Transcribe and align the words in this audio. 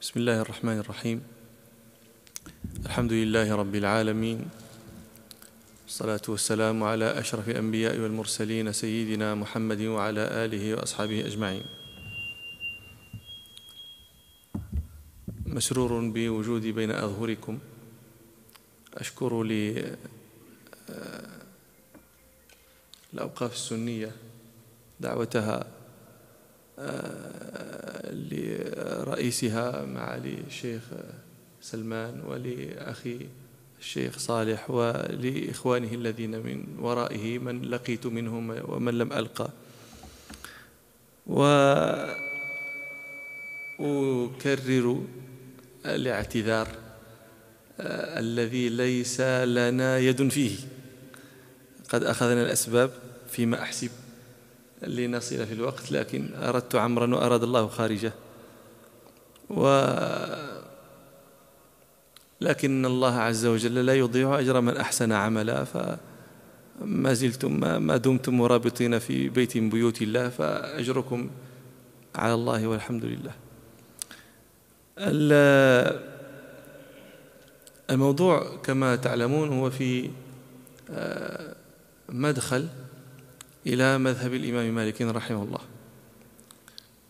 بسم 0.00 0.20
الله 0.20 0.40
الرحمن 0.40 0.78
الرحيم 0.78 1.22
الحمد 2.86 3.12
لله 3.12 3.54
رب 3.54 3.74
العالمين 3.74 4.48
والصلاة 5.84 6.20
والسلام 6.28 6.82
على 6.82 7.18
أشرف 7.18 7.48
الأنبياء 7.48 7.98
والمرسلين 7.98 8.72
سيدنا 8.72 9.34
محمد 9.34 9.80
وعلى 9.80 10.20
آله 10.20 10.74
وأصحابه 10.74 11.26
أجمعين 11.26 11.64
مسرور 15.46 15.92
بوجودي 16.08 16.72
بين 16.72 16.90
أظهركم 16.90 17.58
أشكر 18.94 19.42
لي 19.42 19.96
الأوقاف 23.14 23.52
السنية 23.52 24.12
دعوتها 25.00 25.79
لرئيسها 28.10 29.84
معالي 29.84 30.38
الشيخ 30.46 30.82
سلمان 31.62 32.20
ولأخي 32.20 33.26
الشيخ 33.80 34.18
صالح 34.18 34.70
ولإخوانه 34.70 35.94
الذين 35.94 36.30
من 36.30 36.64
ورائه 36.78 37.38
من 37.38 37.62
لقيت 37.62 38.06
منهم 38.06 38.50
ومن 38.64 38.98
لم 38.98 39.12
ألقى. 39.12 39.50
وأكرر 43.78 45.06
الاعتذار 45.86 46.68
الذي 48.20 48.68
ليس 48.68 49.20
لنا 49.20 49.98
يد 49.98 50.28
فيه. 50.28 50.56
قد 51.88 52.04
أخذنا 52.04 52.42
الأسباب 52.42 52.90
فيما 53.30 53.62
أحسب. 53.62 53.90
لنصل 54.82 55.46
في 55.46 55.52
الوقت 55.52 55.92
لكن 55.92 56.28
أردت 56.34 56.74
عمرا 56.74 57.14
وأراد 57.14 57.42
الله 57.42 57.66
خارجه. 57.66 58.12
و 59.50 59.86
لكن 62.40 62.86
الله 62.86 63.14
عز 63.14 63.46
وجل 63.46 63.86
لا 63.86 63.94
يضيع 63.94 64.38
أجر 64.38 64.60
من 64.60 64.76
أحسن 64.76 65.12
عملا 65.12 65.64
فما 65.64 67.12
زلتم 67.12 67.82
ما 67.82 67.96
دمتم 67.96 68.38
مرابطين 68.38 68.98
في 68.98 69.28
بيت 69.28 69.58
بيوت 69.58 70.02
الله 70.02 70.28
فأجركم 70.28 71.30
على 72.14 72.34
الله 72.34 72.66
والحمد 72.66 73.04
لله. 73.04 73.32
الموضوع 77.90 78.56
كما 78.56 78.96
تعلمون 78.96 79.48
هو 79.48 79.70
في 79.70 80.10
آه، 80.90 81.54
مدخل 82.08 82.68
إلى 83.66 83.98
مذهب 83.98 84.34
الإمام 84.34 84.74
مالك 84.74 85.02
رحمه 85.02 85.42
الله. 85.42 85.60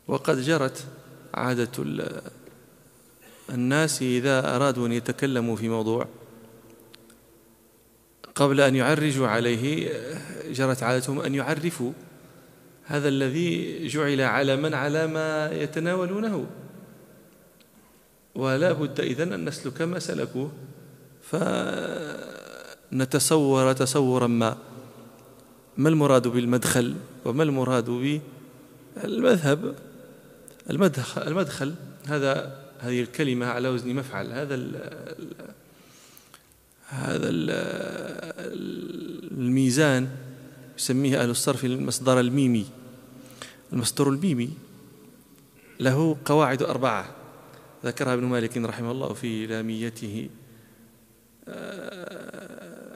وقد 0.08 0.40
جرت 0.40 0.84
عادة 1.34 1.84
الناس 3.50 4.02
إذا 4.02 4.56
أرادوا 4.56 4.86
أن 4.86 4.92
يتكلموا 4.92 5.56
في 5.56 5.68
موضوع 5.68 6.08
قبل 8.34 8.60
أن 8.60 8.76
يعرجوا 8.76 9.28
عليه 9.28 9.92
جرت 10.50 10.82
عادتهم 10.82 11.20
أن 11.20 11.34
يعرفوا 11.34 11.92
هذا 12.84 13.08
الذي 13.08 13.86
جعل 13.86 14.20
علما 14.20 14.76
على 14.76 15.06
ما 15.06 15.50
يتناولونه. 15.52 16.46
ولا 18.34 18.72
بد 18.72 19.00
إذن 19.00 19.32
أن 19.32 19.44
نسلك 19.44 19.82
ما 19.82 19.98
سلكوه. 19.98 20.52
فنتصور 22.90 23.72
تصورا 23.72 24.26
ما 24.26 24.58
ما 25.80 25.88
المراد 25.88 26.28
بالمدخل 26.28 26.94
وما 27.24 27.42
المراد 27.42 28.18
بالمذهب؟ 29.04 29.74
المدخل, 30.70 31.22
المدخل 31.22 31.74
هذا 32.06 32.60
هذه 32.80 33.00
الكلمة 33.00 33.46
على 33.46 33.68
وزن 33.68 33.94
مفعل 33.94 34.32
هذا 34.32 34.54
ال 34.54 34.74
هذا 36.88 37.28
ال 37.28 37.50
الميزان 39.40 40.08
يسميه 40.78 41.22
أهل 41.22 41.30
الصرف 41.30 41.64
المصدر 41.64 42.20
الميمي. 42.20 42.66
المصدر 43.72 44.08
الميمي 44.08 44.50
له 45.80 46.16
قواعد 46.24 46.62
أربعة. 46.62 47.14
ذكرها 47.84 48.14
ابن 48.14 48.24
مالك 48.24 48.56
رحمه 48.56 48.90
الله 48.90 49.12
في 49.12 49.46
لاميته. 49.46 50.28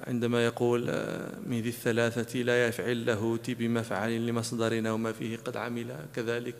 عندما 0.07 0.45
يقول 0.45 0.87
آه، 0.89 1.39
من 1.47 1.61
ذي 1.61 1.69
الثلاثة 1.69 2.39
لا 2.39 2.69
يفعل 2.69 3.07
له 3.07 3.37
تي 3.37 3.55
بمفعل 3.55 4.27
لمصدرنا 4.27 4.93
وما 4.93 5.13
فيه 5.13 5.37
قد 5.37 5.57
عمل. 5.57 5.97
كذلك 6.15 6.55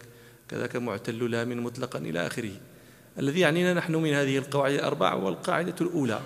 كذاك 0.49 0.77
معتل 0.77 1.31
لا 1.31 1.45
من 1.45 1.61
مطلقا 1.61 1.99
إلى 1.99 2.27
آخره. 2.27 2.53
الذي 3.19 3.41
يعنينا 3.41 3.75
نحن 3.75 3.95
من 3.95 4.13
هذه 4.13 4.39
القواعد 4.39 4.75
الأربع 4.75 5.15
والقاعدة 5.15 5.75
الأولى. 5.81 6.21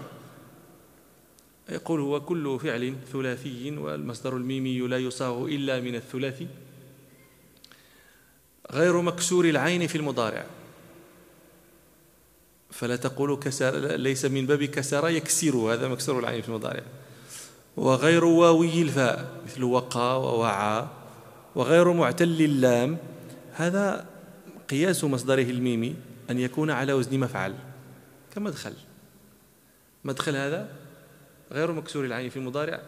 يقول 1.68 2.00
هو 2.00 2.20
كل 2.20 2.58
فعل 2.62 2.94
ثلاثي 3.12 3.76
والمصدر 3.76 4.36
الميمي 4.36 4.78
لا 4.78 4.98
يصاغ 4.98 5.44
إلا 5.44 5.80
من 5.80 5.94
الثلاثي 5.94 6.46
غير 8.70 9.00
مكسور 9.00 9.44
العين 9.44 9.86
في 9.86 9.98
المضارع. 9.98 10.46
فلا 12.70 12.96
تقول 12.96 13.36
كسر 13.36 13.78
ليس 13.96 14.24
من 14.24 14.46
باب 14.46 14.64
كسر 14.64 15.08
يكسر 15.08 15.56
هذا 15.56 15.88
مكسور 15.88 16.18
العين 16.18 16.42
في 16.42 16.48
المضارع. 16.48 16.82
وغير 17.78 18.24
واوي 18.24 18.82
الفاء 18.82 19.42
مثل 19.46 19.64
وقى 19.64 20.20
ووعى 20.22 20.86
وغير 21.54 21.92
معتل 21.92 22.42
اللام. 22.42 22.98
هذا 23.52 24.06
قياس 24.70 25.04
مصدره 25.04 25.42
الميمي 25.42 25.94
أن 26.30 26.38
يكون 26.38 26.70
على 26.70 26.92
وزن 26.92 27.18
مفعل 27.18 27.54
كمدخل. 28.34 28.72
مدخل 30.04 30.36
هذا 30.36 30.68
غير 31.52 31.72
مكسور 31.72 32.04
العين 32.04 32.30
في 32.30 32.36
المضارع 32.36 32.80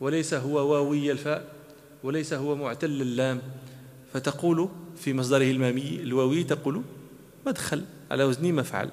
وليس 0.00 0.34
هو 0.34 0.72
واوي 0.72 1.12
الفاء 1.12 1.54
وليس 2.02 2.32
هو 2.32 2.56
معتل 2.56 3.02
اللام. 3.02 3.42
فتقول 4.12 4.68
في 4.96 5.14
مصدره 5.14 5.50
المامي 5.50 6.00
الواوي 6.02 6.44
تقول 6.44 6.82
مدخل 7.46 7.84
على 8.10 8.24
وزن 8.24 8.52
مفعل. 8.52 8.90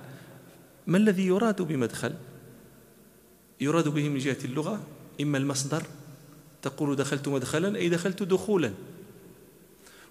ما 0.88 0.98
الذي 0.98 1.28
يراد 1.28 1.62
بمدخل؟ 1.62 2.14
يراد 3.62 3.88
به 3.88 4.10
من 4.10 4.18
جهة 4.18 4.38
اللغة؟ 4.46 4.80
إما 5.22 5.38
المصدر 5.38 5.84
تقول 6.62 6.96
دخلت 6.96 7.28
مدخلا 7.28 7.78
أي 7.78 7.90
دخلت 7.90 8.24
دخولا. 8.24 8.72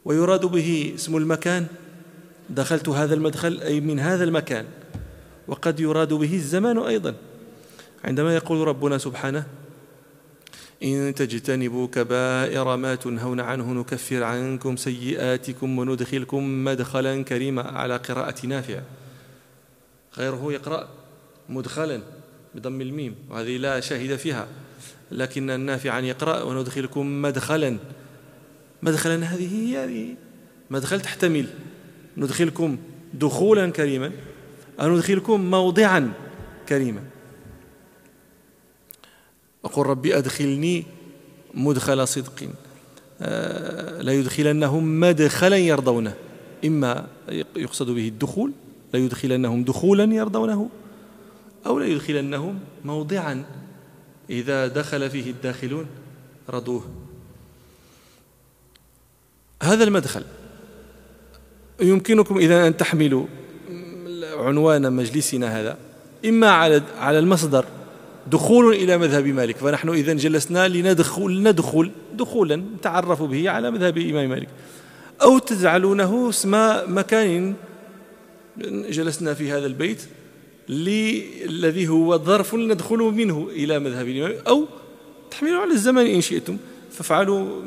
ويراد 0.05 0.47
به 0.47 0.93
اسم 0.95 1.17
المكان 1.17 1.67
دخلت 2.51 2.89
هذا 2.89 3.15
المدخل 3.15 3.61
أي 3.61 3.81
من 3.81 4.01
هذا 4.01 4.25
المكان. 4.25 4.67
وقد 5.49 5.81
يراد 5.81 6.13
به 6.13 6.35
الزمان 6.35 6.79
أيضا. 6.79 7.15
عندما 8.05 8.35
يقول 8.35 8.69
ربنا 8.69 8.99
سبحانه 8.99 9.47
إن 10.83 11.15
تجتنبوا 11.15 11.87
كبائر 11.87 12.77
ما 12.77 12.95
تنهون 12.95 13.41
عنه 13.41 13.73
نكفر 13.73 14.23
عنكم 14.23 14.77
سيئاتكم 14.77 15.79
وندخلكم 15.79 16.65
مدخلا 16.65 17.23
كريما 17.25 17.63
على 17.63 17.97
قراءة 17.97 18.47
نافع 18.47 18.81
غيره 20.19 20.53
يقرأ 20.53 20.89
مدخلا 21.49 22.01
بضم 22.55 22.81
الميم 22.81 23.15
وهذه 23.31 23.57
لا 23.57 23.81
شاهد 23.81 24.17
فيها. 24.17 24.49
لكن 25.11 25.51
النافع 25.51 25.91
عن 25.91 26.05
يقرأ 26.05 26.43
وندخلكم 26.43 27.23
مدخلا. 27.23 27.77
مدخلا 28.83 29.25
هذه 29.25 29.55
هي 29.55 29.85
هذه 29.85 30.15
مدخل 30.71 31.01
تحتمل. 31.01 31.47
ندخلكم 32.17 32.79
دخولا 33.15 33.71
كريما. 33.71 34.13
أو 34.81 34.89
ندخلكم 34.89 35.51
موضعا 35.51 36.13
كريما. 36.69 37.03
أقول 39.65 39.87
ربي 39.87 40.19
أدخلني 40.19 40.85
مدخل 41.55 42.09
صدق. 42.09 42.49
آه، 43.23 44.03
لا 44.03 44.13
يدخلنهم 44.13 45.01
مدخلا 45.01 45.57
يرضونه. 45.57 46.15
إما 46.65 47.07
يقصد 47.57 47.91
به 47.91 48.09
الدخول 48.09 48.53
لا 48.95 49.01
يدخلنهم 49.01 49.65
دخولا 49.65 50.15
يرضونه 50.15 50.69
أو 51.67 51.79
لا 51.79 51.87
يدخلنهم 51.87 52.59
موضعا 52.85 53.45
إذا 54.31 54.67
دخل 54.67 55.11
فيه 55.11 55.31
الداخلون 55.31 55.87
رضوه. 56.51 56.91
هذا 59.63 59.85
المدخل 59.85 60.25
يمكنكم 61.81 62.39
إذا 62.39 62.67
أن 62.67 62.77
تحملوا 62.77 63.27
عنوان 64.37 64.93
مجلسنا 64.93 65.61
هذا. 65.61 65.79
إما 66.25 66.51
على 66.51 66.83
على 66.99 67.19
المصدر 67.19 67.65
دخول 68.27 68.75
إلى 68.75 68.99
مذهب 68.99 69.27
مالك 69.27 69.57
فنحن 69.57 69.89
إذا 69.89 70.15
جلسنا 70.15 70.69
لندخل 70.69 71.43
ندخل 71.43 71.91
دخولا 72.15 72.57
نتعرف 72.57 73.23
به 73.23 73.51
على 73.51 73.71
مذهب 73.71 73.99
الإمام 73.99 74.31
مالك. 74.31 74.49
أو 75.23 75.39
تجعلونه 75.39 76.29
اسم 76.29 76.53
مكان 76.97 77.55
جلسنا 78.91 79.35
في 79.35 79.53
هذا 79.53 79.67
البيت 79.67 80.03
الذي 80.71 81.89
هو 81.89 82.19
ظرف 82.19 82.55
ندخل 82.55 82.99
منه 82.99 83.49
إلى 83.53 83.79
مذهب 83.79 84.09
الإمام 84.09 84.35
أو 84.49 84.67
تحملوا 85.31 85.61
على 85.61 85.73
الزمن 85.73 86.07
إن 86.07 86.21
شئتم. 86.21 86.57
فافعلوا 86.93 87.63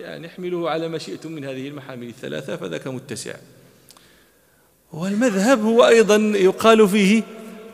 يعني 0.00 0.26
احملوه 0.26 0.70
على 0.70 0.88
ما 0.88 0.98
شئتم 0.98 1.32
من 1.32 1.44
هذه 1.44 1.68
المحامل 1.68 2.08
الثلاثة 2.08 2.56
فذاك 2.56 2.86
متسع. 2.86 3.34
والمذهب 4.92 5.62
هو 5.62 5.86
أيضا 5.86 6.16
يقال 6.16 6.88
فيه 6.88 7.22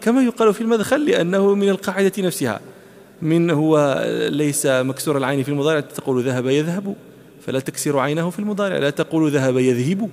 كما 0.01 0.23
يقال 0.23 0.55
في 0.55 0.61
المدخل 0.61 1.07
لأنه 1.07 1.55
من 1.55 1.69
القاعدة 1.69 2.13
نفسها. 2.19 2.61
من 3.23 3.51
هو 3.51 4.05
ليس 4.29 4.67
مكسور 4.67 5.19
العين 5.19 5.43
في 5.43 5.49
المضارع 5.49 5.81
تقول 5.81 6.23
ذهب 6.23 6.47
يذهب 6.47 6.97
فلا 7.47 7.61
تكسر 7.61 7.99
عينه 7.99 8.31
في 8.31 8.39
المضارع 8.39 8.79
لا 8.79 8.91
تقول 8.91 9.31
ذهب 9.31 9.59
يذهب. 9.59 10.11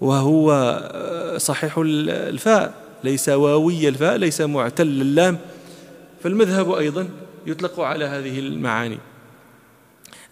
وهو 0.00 1.36
صحيح 1.36 1.78
الفاء. 1.78 2.85
ليس 3.04 3.28
واوي 3.28 3.88
الفاء 3.88 4.16
ليس 4.16 4.40
معتل 4.40 4.86
اللام. 4.86 5.38
فالمذهب 6.22 6.72
أيضا 6.72 7.08
يطلق 7.46 7.80
على 7.80 8.04
هذه 8.04 8.38
المعاني. 8.38 8.98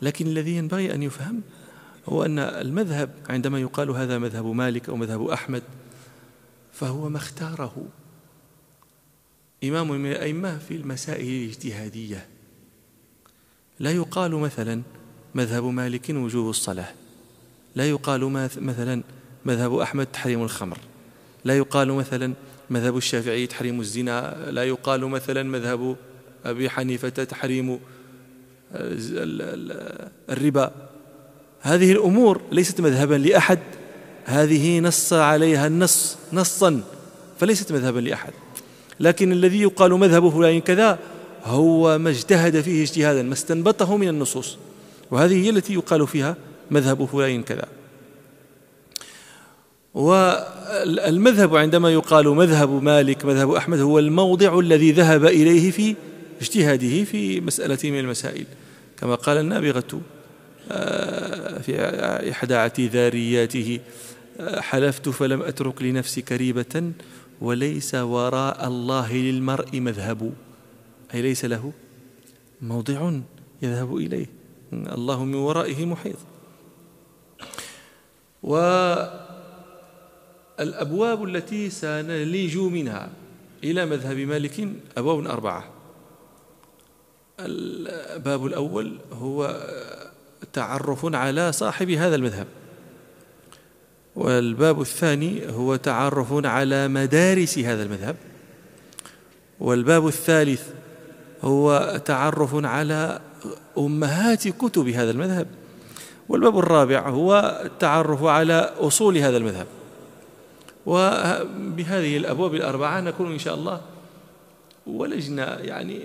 لكن 0.02 0.26
الذي 0.26 0.56
ينبغي 0.56 0.94
أن 0.94 1.02
يفهم 1.02 1.42
هو 2.08 2.24
أن 2.24 2.38
المذهب 2.38 3.10
عندما 3.28 3.60
يقال 3.60 3.90
هذا 3.90 4.18
مذهب 4.18 4.46
مالك 4.46 4.88
أو 4.88 4.96
مذهب 4.96 5.28
أحمد 5.28 5.62
فهو 6.72 7.08
ما 7.08 7.16
اختاره. 7.16 7.86
إمام 9.64 9.90
من 9.90 10.12
الأئمة 10.12 10.58
في 10.58 10.76
المسائل 10.76 11.44
الاجتهادية. 11.44 12.26
لا 13.80 13.90
يقال 13.90 14.34
مثلا 14.34 14.82
مذهب 15.34 15.64
مالك 15.64 16.10
وجوب 16.10 16.50
الصلاة. 16.50 16.92
لا 17.74 17.88
يقال 17.88 18.24
مثلا 18.56 19.02
مذهب 19.44 19.74
أحمد 19.74 20.06
تحريم 20.06 20.42
الخمر. 20.42 20.78
لا 21.44 21.56
يقال 21.56 21.92
مثلا 21.92 22.34
مذهب 22.74 22.96
الشافعي 22.96 23.46
تحريم 23.46 23.80
الزنا. 23.80 24.46
لا 24.50 24.64
يقال 24.64 25.06
مثلا 25.06 25.42
مذهب 25.42 25.96
أبي 26.44 26.70
حنيفة 26.70 27.08
تحريم 27.08 27.78
الربا. 30.30 30.72
هذه 31.60 31.92
الأمور 31.92 32.40
ليست 32.52 32.80
مذهبا 32.80 33.14
لأحد. 33.14 33.58
هذه 34.24 34.80
نص 34.80 35.12
عليها 35.12 35.66
النص 35.66 36.16
نصا 36.32 36.82
فليست 37.40 37.72
مذهبا 37.72 38.00
لأحد. 38.00 38.32
لكن 39.00 39.32
الذي 39.32 39.62
يقال 39.62 39.92
مذهب 39.92 40.28
فلان 40.28 40.60
كذا 40.60 40.98
هو 41.44 41.98
ما 41.98 42.10
اجتهد 42.10 42.60
فيه 42.60 42.82
اجتهادا 42.82 43.22
ما 43.22 43.32
استنبطه 43.32 43.96
من 43.96 44.08
النصوص. 44.08 44.58
وهذه 45.10 45.44
هي 45.44 45.50
التي 45.50 45.74
يقال 45.74 46.06
فيها 46.06 46.36
مذهب 46.70 47.04
فلان 47.04 47.42
كذا. 47.42 47.66
والمذهب 49.94 51.56
عندما 51.56 51.92
يقال 51.92 52.28
مذهب 52.28 52.82
مالك 52.82 53.24
مذهب 53.24 53.50
أحمد 53.50 53.80
هو 53.80 53.98
الموضع 53.98 54.58
الذي 54.58 54.92
ذهب 54.92 55.24
إليه 55.24 55.70
في 55.70 55.96
اجتهاده 56.40 57.04
في 57.04 57.40
مسألة 57.40 57.78
من 57.84 57.98
المسائل. 57.98 58.46
كما 58.96 59.14
قال 59.14 59.36
النابغة 59.36 60.00
آه، 60.70 61.58
في 61.58 61.80
إحدى 62.30 62.54
اعتذارياته 62.54 63.80
آه، 64.40 64.60
حلفت 64.60 65.08
فلم 65.08 65.42
أترك 65.42 65.82
لنفسي 65.82 66.22
كريبة 66.22 66.92
وليس 67.40 67.94
وراء 67.94 68.68
الله 68.68 69.12
للمرء 69.12 69.80
مذهب. 69.80 70.32
أي 71.14 71.22
ليس 71.22 71.44
له 71.44 71.72
موضع 72.62 73.12
يذهب 73.62 73.96
إليه. 73.96 74.26
الله 74.72 75.24
من 75.24 75.34
ورائه 75.34 75.86
محيط. 75.86 76.16
والأبواب 80.58 81.24
التي 81.24 81.70
سنلج 81.70 82.56
منها 82.58 83.08
إلى 83.64 83.86
مذهب 83.86 84.16
مالك 84.16 84.68
أبواب 84.96 85.26
أربعة. 85.26 85.64
الباب 87.40 88.46
الأول 88.46 88.98
هو 89.12 89.60
تعرف 90.52 91.14
على 91.14 91.52
صاحب 91.52 91.90
هذا 91.90 92.16
المذهب. 92.16 92.46
والباب 94.16 94.80
الثاني 94.80 95.50
هو 95.50 95.76
تعرف 95.76 96.46
على 96.46 96.88
مدارس 96.88 97.58
هذا 97.58 97.82
المذهب. 97.82 98.16
والباب 99.60 100.06
الثالث 100.06 100.62
هو 101.42 102.00
تعرف 102.04 102.50
على 102.54 103.20
أمهات 103.78 104.48
كتب 104.48 104.88
هذا 104.88 105.10
المذهب. 105.10 105.46
والباب 106.28 106.58
الرابع 106.58 107.08
هو 107.08 107.60
التعرف 107.64 108.24
على 108.24 108.74
أصول 108.78 109.18
هذا 109.18 109.36
المذهب. 109.36 109.66
وبهذه 110.86 112.16
الأبواب 112.16 112.54
الأربعة 112.54 113.00
نكون 113.00 113.32
إن 113.32 113.38
شاء 113.38 113.54
الله 113.54 113.80
ولجنا 114.86 115.60
يعني 115.60 116.00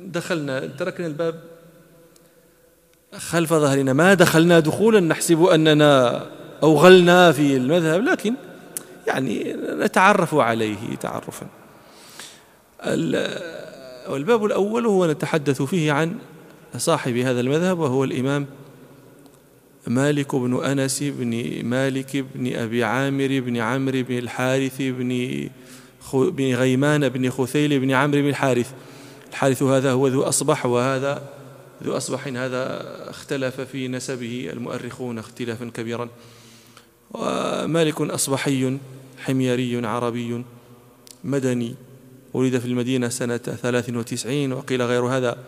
دخلنا 0.00 0.66
تركنا 0.66 1.06
الباب 1.06 1.40
خلف 3.16 3.52
ظهرنا. 3.54 3.92
ما 3.92 4.14
دخلنا 4.14 4.60
دخولا 4.60 5.00
نحسب 5.00 5.42
أننا 5.42 6.26
أوغلنا 6.62 7.32
في 7.32 7.56
المذهب 7.56 8.04
لكن 8.04 8.34
يعني 9.06 9.56
نتعرف 9.70 10.34
عليه 10.34 10.96
تعرفا. 11.00 11.46
والباب 14.08 14.44
الأول 14.44 14.86
هو 14.86 15.06
نتحدث 15.06 15.62
فيه 15.62 15.92
عن 15.92 16.18
صاحب 16.76 17.16
هذا 17.16 17.40
المذهب 17.40 17.78
وهو 17.78 18.04
الإمام 18.04 18.46
مالك 19.86 20.36
بن 20.36 20.64
أنس 20.64 21.02
بن 21.02 21.64
مالك 21.64 22.16
بن 22.34 22.56
أبي 22.56 22.84
عامر 22.84 23.40
بن 23.40 23.56
عمرو 23.56 24.02
بن 24.02 24.18
الحارث 24.18 24.76
بن 24.82 25.48
بن 26.12 26.54
غيمان 26.54 27.08
بن 27.08 27.30
خثيل 27.30 27.80
بن 27.80 27.90
عمرو 27.90 28.20
بن 28.20 28.28
الحارث. 28.28 28.72
الحارث 29.30 29.62
هذا 29.62 29.92
هو 29.92 30.08
ذو 30.08 30.22
أصبح 30.22 30.66
وهذا 30.66 31.22
ذو 31.84 31.96
أصبح 31.96 32.26
هذا 32.26 32.64
اختلف 33.10 33.60
في 33.60 33.88
نسبه 33.88 34.50
المؤرخون 34.52 35.18
اختلافا 35.18 35.70
كبيرا. 35.74 36.08
ومالك 37.10 38.00
أصبحي 38.00 38.78
حميري 39.18 39.86
عربي 39.86 40.44
مدني. 41.24 41.74
ولد 42.34 42.58
في 42.58 42.66
المدينة 42.66 43.08
سنة 43.08 43.36
ثلاث 43.36 43.90
وتسعين 43.90 44.52
وقيل 44.52 44.82
غير 44.82 45.06
هذا. 45.06 45.38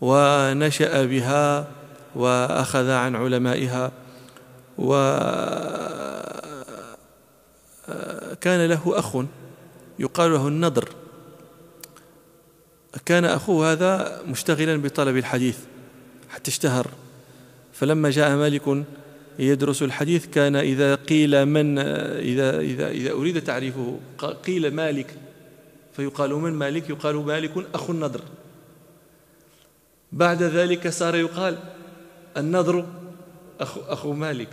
ونشأ 0.00 1.04
بها 1.04 1.68
وأخذ 2.14 2.90
عن 2.90 3.16
علمائها 3.16 3.92
وكان 4.78 5.06
له 8.66 8.98
أخ 8.98 9.16
يقال 9.98 10.32
له 10.32 10.48
النضر. 10.48 10.88
كان 13.06 13.24
أخوه 13.24 13.72
هذا 13.72 14.22
مشتغلا 14.26 14.76
بطلب 14.76 15.16
الحديث 15.16 15.58
حتى 16.30 16.50
اشتهر. 16.50 16.86
فلما 17.72 18.10
جاء 18.10 18.36
مالك 18.36 18.84
يدرس 19.38 19.82
الحديث 19.82 20.26
كان 20.26 20.56
إذا 20.56 20.94
قيل 20.94 21.46
من 21.46 21.78
إذا 21.78 22.60
إذا 22.60 22.88
إذا 22.88 23.12
أريد 23.12 23.44
تعريفه 23.44 24.00
قيل 24.46 24.74
مالك. 24.74 25.16
فيقال 25.96 26.34
من 26.34 26.52
مالك؟ 26.52 26.90
يقال 26.90 27.16
مالك 27.16 27.66
أخو 27.74 27.92
النضر. 27.92 28.20
بعد 30.12 30.42
ذلك 30.42 30.88
صار 30.88 31.16
يقال 31.16 31.58
النضر 32.36 32.84
أخو, 33.60 33.80
أخو 33.80 34.12
مالك. 34.12 34.48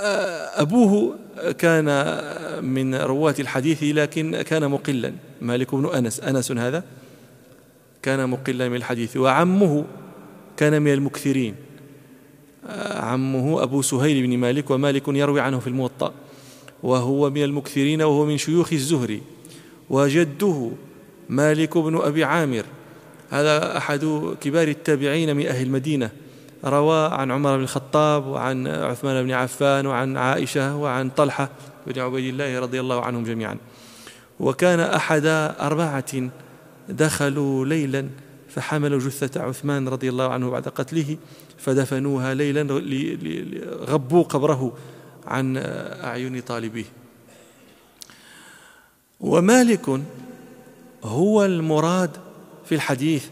أبوه 0.00 1.16
كان 1.58 1.86
من 2.64 2.94
رواة 2.94 3.34
الحديث 3.38 3.82
لكن 3.82 4.42
كان 4.42 4.70
مقلا. 4.70 5.12
مالك 5.40 5.74
بن 5.74 5.86
أنس 5.94 6.20
أنس 6.20 6.52
هذا 6.52 6.84
كان 8.02 8.28
مقلا 8.28 8.68
من 8.68 8.76
الحديث. 8.76 9.16
وعمه 9.16 9.84
كان 10.56 10.82
من 10.82 10.92
المكثرين. 10.92 11.54
عمه 12.90 13.62
أبو 13.62 13.82
سهيل 13.82 14.26
بن 14.26 14.38
مالك 14.38 14.70
ومالك 14.70 15.08
يروي 15.08 15.40
عنه 15.40 15.58
في 15.58 15.66
الموطأ. 15.66 16.12
وهو 16.82 17.30
من 17.30 17.42
المكثرين 17.42 18.02
وهو 18.02 18.26
من 18.26 18.38
شيوخ 18.38 18.72
الزهري. 18.72 19.22
وجده 19.90 20.70
مالك 21.28 21.78
بن 21.78 21.96
أبي 21.96 22.24
عامر. 22.24 22.64
هذا 23.30 23.76
أحد 23.76 24.34
كبار 24.40 24.68
التابعين 24.68 25.36
من 25.36 25.46
أهل 25.46 25.66
المدينة. 25.66 26.10
روى 26.64 27.08
عن 27.12 27.30
عمر 27.30 27.56
بن 27.56 27.62
الخطاب 27.62 28.26
وعن 28.26 28.66
عثمان 28.66 29.22
بن 29.24 29.30
عفان 29.30 29.86
وعن 29.86 30.16
عائشة 30.16 30.76
وعن 30.76 31.10
طلحة 31.10 31.48
بن 31.86 32.00
عبيد 32.00 32.24
الله 32.32 32.60
رضي 32.60 32.80
الله 32.80 33.02
عنهم 33.02 33.24
جميعا. 33.24 33.56
وكان 34.40 34.80
أحد 34.80 35.26
أربعة 35.60 36.30
دخلوا 36.88 37.66
ليلا 37.66 38.08
فحملوا 38.48 38.98
جثة 38.98 39.42
عثمان 39.42 39.88
رضي 39.88 40.08
الله 40.08 40.28
عنه 40.32 40.50
بعد 40.50 40.68
قتله 40.68 41.16
فدفنوها 41.58 42.34
ليلا 42.34 42.62
غبوا 43.88 44.22
قبره 44.22 44.76
عن 45.26 45.56
أعين 46.04 46.40
طالبيه. 46.40 46.84
ومالك 49.20 50.00
هو 51.04 51.44
المراد 51.44 52.10
في 52.64 52.74
الحديث 52.74 53.26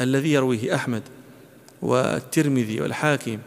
الذي 0.00 0.32
يرويه 0.32 0.74
أحمد. 0.74 1.02
والترمذي 1.82 2.80
والحاكم 2.80 3.38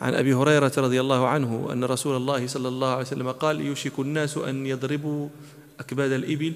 عن 0.00 0.14
أبي 0.14 0.34
هريرة 0.34 0.72
رضي 0.78 1.00
الله 1.00 1.28
عنه 1.28 1.68
أن 1.72 1.84
رسول 1.84 2.16
الله 2.16 2.46
صلى 2.46 2.68
الله 2.68 2.88
عليه 2.88 3.00
وسلم 3.00 3.30
قال 3.30 3.60
يوشك 3.60 3.98
الناس 3.98 4.36
أن 4.36 4.66
يضربوا 4.66 5.28
أكباد 5.80 6.12
الإبل 6.12 6.52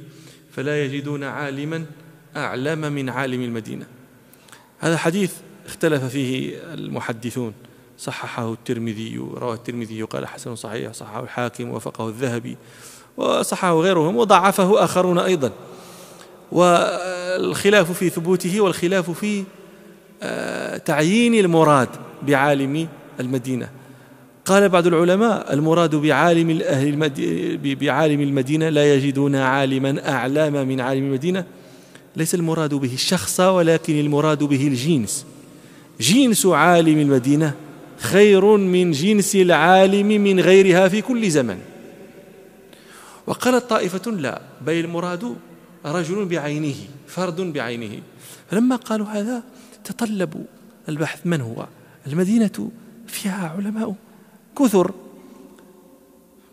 فلا 0.53 0.85
يجدون 0.85 1.25
عالما 1.25 1.85
أعلم 2.37 2.93
من 2.93 3.09
عالم 3.09 3.43
المدينة. 3.43 3.87
هذا 4.79 4.97
حديث 4.97 5.33
اختلف 5.67 6.05
فيه 6.05 6.57
المحدثون. 6.75 7.53
صححه 7.99 8.53
الترمذي 8.53 9.17
رواه 9.17 9.55
الترمذي 9.55 10.03
قال 10.03 10.27
حسن 10.27 10.57
صحيح. 10.57 10.93
صححه 10.93 11.23
الحاكم 11.23 11.71
وفقه 11.71 12.09
الذهبي 12.09 12.57
وصححه 13.17 13.81
غيرهم 13.81 14.17
وضعفه 14.17 14.85
آخرون 14.85 15.19
أيضا. 15.19 15.53
والخلاف 16.53 17.93
في 17.93 18.11
ثبوته 18.11 18.61
والخلاف 18.61 19.11
في 19.11 19.45
تعيين 20.85 21.35
المراد 21.35 21.89
بعالم 22.23 22.89
المدينة. 23.21 23.69
قال 24.45 24.69
بعض 24.69 24.87
العلماء 24.87 25.55
المراد 25.55 25.95
بعالم 25.95 26.51
الأهل 26.51 27.11
بعالم 27.75 28.21
المدينة 28.21 28.69
لا 28.69 28.95
يجدون 28.95 29.37
عالما 29.37 30.09
أعلم 30.09 30.69
من 30.69 30.81
عالم 30.81 31.05
المدينة. 31.05 31.45
ليس 32.17 32.35
المراد 32.35 32.75
به 32.75 32.95
الشخص 32.95 33.41
ولكن 33.41 34.01
المراد 34.01 34.45
به 34.45 34.67
الجنس. 34.67 35.27
جنس 36.01 36.47
عالم 36.47 36.99
المدينة 36.99 37.55
خير 37.99 38.57
من 38.57 38.91
جنس 38.93 39.37
العالم 39.37 40.07
من 40.07 40.41
غيرها 40.41 40.89
في 40.89 41.03
كل 41.03 41.31
زمن. 41.31 41.59
وقالت 43.27 43.71
طائفة 43.71 44.11
لا 44.11 44.43
بل 44.67 44.73
المراد 44.73 45.35
رجل 45.87 46.25
بعينه 46.25 46.75
فرد 47.07 47.41
بعينه. 47.41 48.01
فلما 48.51 48.77
قالوا 48.77 49.07
هذا 49.07 49.43
تطلبوا 49.89 50.45
البحث 50.89 51.27
من 51.27 51.41
هو؟ 51.41 51.67
المدينة 52.07 52.71
فيها 53.07 53.49
علماء. 53.49 53.95
كثر. 54.59 54.93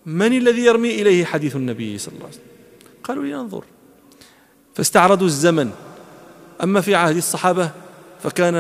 من 0.06 0.38
الذي 0.38 0.62
يرمي 0.66 1.02
إليه 1.02 1.26
حديث 1.26 1.56
النبي 1.56 1.98
صلى 1.98 2.14
الله 2.14 2.26
عليه 2.26 2.36
وسلم؟ 2.36 2.48
قالوا 3.04 3.24
لننظر 3.24 3.64
فاستعرضوا 4.76 5.28
الزمن. 5.28 5.72
أما 6.64 6.82
في 6.82 6.96
عهد 6.96 7.16
الصحابة 7.16 7.72
فكان 8.24 8.54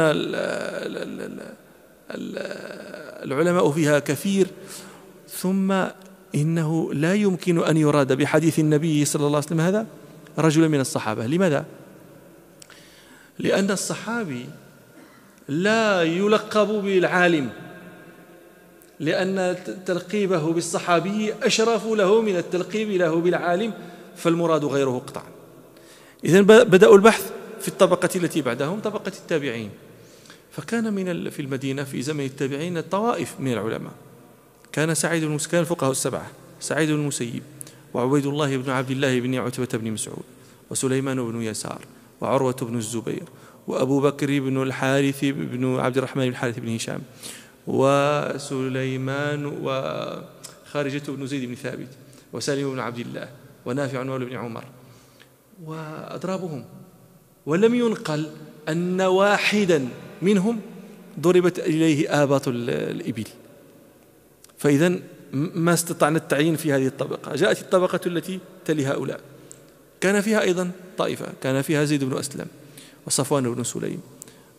العلماء 3.24 3.72
فيها 3.72 4.00
كثير. 4.00 4.48
ثم 5.30 5.72
إنه 6.36 6.94
لا 6.94 7.14
يمكن 7.14 7.64
أن 7.64 7.78
يراد 7.78 8.14
بحديث 8.14 8.60
النبي 8.60 9.06
صلى 9.06 9.28
الله 9.28 9.38
عليه 9.38 9.48
وسلم 9.48 9.62
هذا 9.62 9.88
رجلا 10.38 10.68
من 10.68 10.80
الصحابة. 10.80 11.28
لماذا؟ 11.28 11.66
لأن 13.40 13.72
الصحابي 13.72 14.46
لا 15.48 16.04
يلقب 16.04 16.68
بالعالم 16.68 17.50
لأن 19.00 19.58
تلقيبه 19.86 20.54
بالصحابي 20.54 21.34
أشرف 21.44 21.86
له 21.86 22.22
من 22.22 22.38
التلقيب 22.38 22.90
له 22.90 23.16
بالعالم 23.16 23.74
فالمراد 24.16 24.66
غيره 24.66 25.04
قطعا. 25.08 25.24
إذا 26.24 26.42
بدأوا 26.42 26.96
البحث 26.96 27.32
في 27.62 27.68
الطبقة 27.68 28.10
التي 28.16 28.42
بعدهم 28.42 28.80
طبقة 28.80 29.12
التابعين. 29.22 29.70
فكان 30.52 30.94
من 30.94 31.30
في 31.30 31.42
المدينة 31.42 31.84
في 31.84 32.02
زمن 32.02 32.26
التابعين 32.26 32.82
طوائف 32.82 33.36
من 33.40 33.54
العلماء. 33.54 33.94
كان 34.72 34.94
سعيد 34.94 35.24
بن 35.24 35.38
الفقهاء 35.54 35.92
السبعة 35.92 36.32
سعيد 36.60 36.90
بن 36.90 36.96
المسيب 36.96 37.44
وعبيد 37.94 38.26
الله 38.26 38.58
بن 38.58 38.70
عبد 38.70 38.92
الله 38.92 39.20
بن 39.20 39.36
عتبة 39.36 39.68
بن 39.74 39.92
مسعود 39.92 40.24
وسليمان 40.70 41.32
بن 41.32 41.42
يسار 41.42 41.82
وعروة 42.22 42.56
بن 42.62 42.78
الزبير 42.78 43.24
وأبو 43.68 44.02
بكر 44.02 44.40
بن 44.40 44.64
الحارث 44.64 45.26
بن 45.26 45.80
عبد 45.80 45.98
الرحمن 45.98 46.24
بن 46.24 46.30
الحارث 46.30 46.60
بن 46.60 46.76
هشام 46.76 47.02
وسليمان 47.68 49.46
وخارجة 49.46 51.02
بن 51.08 51.28
زيد 51.28 51.50
بن 51.50 51.56
ثابت 51.56 51.88
وسالم 52.34 52.72
بن 52.72 52.80
عبد 52.80 53.00
الله 53.00 53.30
ونافع 53.66 54.04
مولى 54.04 54.26
بن 54.26 54.36
عمر. 54.36 54.64
وأضرابهم. 55.64 56.66
ولم 57.46 57.76
ينقل 57.76 58.30
أن 58.70 59.02
واحدا 59.02 59.88
منهم 60.22 60.62
ضربت 61.20 61.60
إليه 61.60 62.24
آباط 62.24 62.48
الإبل. 62.48 63.28
فإذا 64.58 65.00
ما 65.34 65.74
استطعنا 65.74 66.18
التعيين 66.18 66.56
في 66.56 66.74
هذه 66.74 66.88
الطبقة. 66.88 67.36
جاءت 67.36 67.62
الطبقة 67.62 68.00
التي 68.06 68.40
تلي 68.66 68.86
هؤلاء. 68.86 69.20
كان 70.02 70.22
فيها 70.22 70.42
أيضا 70.42 70.72
طائفة. 70.98 71.28
كان 71.42 71.62
فيها 71.62 71.84
زيد 71.84 72.04
بن 72.04 72.18
أسلم. 72.18 72.48
وصفوان 73.08 73.54
بن 73.54 73.64
سليم 73.64 74.02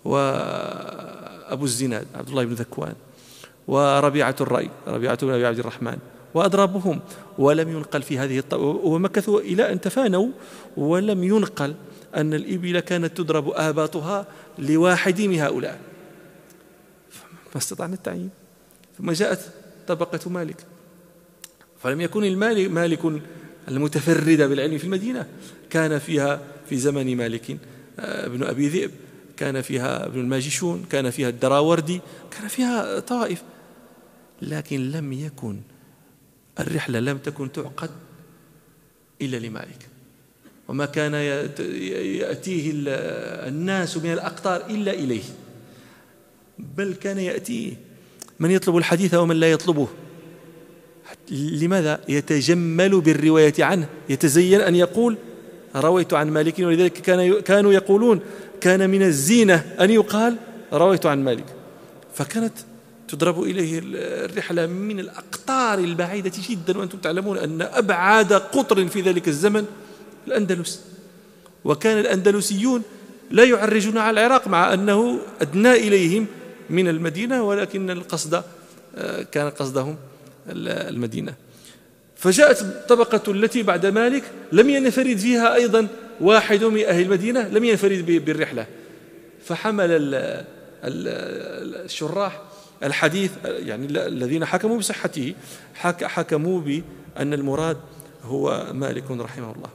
وأبو 0.04 1.64
الزناد 1.64 2.06
عبد 2.14 2.28
الله 2.28 2.44
بن 2.44 2.52
ذكوان 2.52 2.94
وربيعة 3.68 4.36
الرأي 4.40 4.70
ربيعة 4.86 5.26
بن 5.26 5.32
أبي 5.32 5.46
عبد 5.46 5.58
الرحمن 5.58 5.98
وأضرابهم 6.34 7.00
ولم 7.38 7.68
ينقل 7.68 8.02
في 8.02 8.18
هذه 8.18 8.38
الطبقة 8.38 8.64
ومكثوا 8.64 9.40
إلى 9.40 9.72
أن 9.72 9.80
تفانوا 9.80 10.28
ولم 10.76 11.24
ينقل 11.24 11.74
أن 12.16 12.34
الإبل 12.34 12.80
كانت 12.80 13.16
تضرب 13.16 13.50
آباطها 13.54 14.26
لواحد 14.58 15.20
من 15.20 15.38
هؤلاء. 15.38 15.80
ما 17.54 17.60
استطعنا 17.60 17.94
التعيين. 17.94 18.30
ثم 18.98 19.10
جاءت 19.10 19.40
طبقة 19.88 20.30
مالك. 20.30 20.56
فلم 21.82 22.00
يكن 22.00 22.24
المالك 22.24 22.70
مالك 22.70 23.00
المتفرد 23.68 24.42
بالعلم 24.42 24.78
في 24.78 24.84
المدينة. 24.84 25.26
كان 25.70 25.98
فيها 25.98 26.40
في 26.68 26.76
زمن 26.76 27.16
مالك. 27.16 27.58
آه، 28.00 28.26
ابن 28.26 28.42
أبي 28.42 28.68
ذئب 28.68 28.90
كان 29.36 29.62
فيها 29.62 30.06
ابن 30.06 30.20
الماجشون 30.20 30.86
كان 30.90 31.10
فيها 31.10 31.28
الدراوردي 31.28 32.00
كان 32.30 32.48
فيها 32.48 33.00
طائف. 33.00 33.42
لكن 34.42 34.90
لم 34.90 35.12
يكن 35.12 35.60
الرحلة 36.60 37.00
لم 37.00 37.18
تكن 37.18 37.52
تعقد 37.52 37.90
إلا 39.22 39.36
لمالك. 39.36 39.88
وما 40.68 40.86
كان 40.86 41.14
يأتيه 41.14 42.72
الناس 43.48 43.96
من 43.96 44.12
الأقطار 44.12 44.70
إلا 44.70 44.92
إليه. 44.92 45.24
بل 46.58 46.94
كان 46.94 47.18
يأتيه 47.18 47.72
من 48.40 48.50
يطلب 48.50 48.76
الحديث 48.76 49.14
ومن 49.14 49.36
لا 49.36 49.50
يطلبه. 49.52 49.88
لماذا؟ 51.30 52.00
يتجمل 52.08 53.00
بالرواية 53.00 53.54
عنه 53.58 53.88
يتزين 54.08 54.60
أن 54.60 54.74
يقول 54.74 55.16
رويت 55.76 56.14
عن 56.14 56.30
مالك 56.30 56.58
ولذلك 56.58 56.92
كان 56.92 57.40
كانوا 57.40 57.72
يقولون 57.72 58.20
كان 58.60 58.90
من 58.90 59.02
الزينة 59.02 59.64
أن 59.80 59.90
يقال 59.90 60.36
رويت 60.72 61.06
عن 61.06 61.24
مالك. 61.24 61.44
فكانت 62.14 62.52
تضرب 63.08 63.42
إليه 63.42 63.80
الرحلة 63.84 64.66
من 64.66 65.00
الأقطار 65.00 65.78
البعيدة 65.78 66.32
جدا 66.48 66.78
وأنتم 66.78 66.98
تعلمون 66.98 67.38
أن 67.38 67.62
أبعد 67.62 68.32
قطر 68.32 68.88
في 68.88 69.00
ذلك 69.00 69.28
الزمن 69.28 69.64
الأندلس. 70.26 70.80
وكان 71.64 71.98
الأندلسيون 71.98 72.82
لا 73.30 73.44
يعرجون 73.44 73.98
على 73.98 74.20
العراق 74.20 74.48
مع 74.48 74.74
أنه 74.74 75.18
أدنى 75.40 75.72
إليهم 75.72 76.26
من 76.70 76.88
المدينة 76.88 77.42
ولكن 77.42 77.90
القصد 77.90 78.42
آه، 78.96 79.22
كان 79.22 79.50
قصدهم 79.50 79.96
المدينة. 80.48 81.34
فجاءت 82.16 82.62
الطبقة 82.62 83.32
التي 83.32 83.62
بعد 83.62 83.86
مالك 83.86 84.24
لم 84.52 84.70
ينفرد 84.70 85.16
فيها 85.16 85.54
أيضا 85.54 85.88
واحد 86.20 86.64
من 86.64 86.84
أهل 86.84 87.02
المدينة 87.02 87.48
لم 87.48 87.64
ينفرد 87.64 88.06
بالرحلة. 88.06 88.66
فحمل 89.44 89.88
الشراح 91.84 92.42
الحديث 92.82 93.32
يعني 93.44 93.86
الذين 93.86 94.44
حكموا 94.44 94.78
بصحته 94.78 95.34
حكموا 96.02 96.60
بأن 96.60 97.34
المراد 97.34 97.76
هو 98.22 98.66
مالك 98.72 99.10
رحمه 99.10 99.52
الله. 99.52 99.70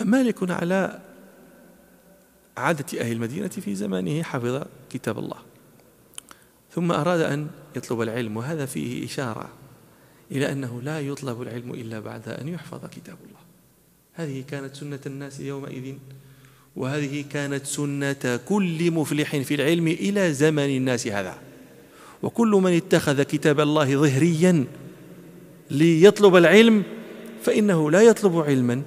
مالك 0.00 0.50
على 0.50 1.00
عادة 2.56 3.00
أهل 3.00 3.12
المدينة 3.12 3.48
في 3.48 3.74
زمانه 3.74 4.22
حفظ 4.22 4.62
كتاب 4.90 5.18
الله. 5.18 5.38
ثم 6.74 6.92
أراد 6.92 7.20
أن 7.20 7.48
يطلب 7.76 8.02
العلم 8.02 8.36
وهذا 8.36 8.66
فيه 8.66 9.06
إشارة 9.06 9.61
إلى 10.30 10.52
أنه 10.52 10.82
لا 10.82 11.00
يطلب 11.00 11.42
العلم 11.42 11.74
إلا 11.74 12.00
بعد 12.00 12.28
أن 12.28 12.48
يحفظ 12.48 12.86
كتاب 12.86 13.16
الله. 13.26 13.42
هذه 14.12 14.44
كانت 14.50 14.76
سنة 14.76 15.00
الناس 15.06 15.40
يومئذ 15.40 15.94
وهذه 16.76 17.24
كانت 17.30 17.66
سنة 17.66 18.40
كل 18.48 18.90
مفلح 18.90 19.36
في 19.36 19.54
العلم 19.54 19.88
إلى 19.88 20.32
زمن 20.32 20.76
الناس 20.76 21.06
هذا. 21.06 21.38
وكل 22.22 22.48
من 22.48 22.72
اتخذ 22.76 23.22
كتاب 23.22 23.60
الله 23.60 23.96
ظهريا 23.96 24.64
ليطلب 25.70 26.36
العلم 26.36 26.82
فإنه 27.42 27.90
لا 27.90 28.02
يطلب 28.02 28.36
علما 28.36 28.82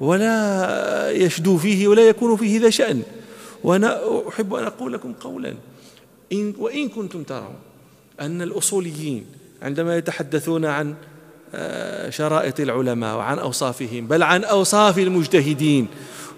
ولا 0.00 1.10
يشدو 1.10 1.56
فيه 1.56 1.88
ولا 1.88 2.08
يكون 2.08 2.36
فيه 2.36 2.60
ذا 2.60 2.70
شأن. 2.70 3.02
وأنا 3.64 4.00
أحب 4.28 4.54
أن 4.54 4.64
أقول 4.64 4.92
لكم 4.92 5.12
قولا 5.12 5.54
إن 6.32 6.54
وإن 6.58 6.88
كنتم 6.88 7.22
ترون 7.22 7.54
أن 8.20 8.42
الأصوليين 8.42 9.26
عندما 9.62 9.96
يتحدثون 9.96 10.64
عن 10.64 10.94
آه، 11.54 12.10
شرائط 12.10 12.60
العلماء 12.60 13.16
وعن 13.16 13.38
أوصافهم 13.38 14.06
بل 14.06 14.22
عن 14.22 14.44
أوصاف 14.44 14.98
المجتهدين 14.98 15.88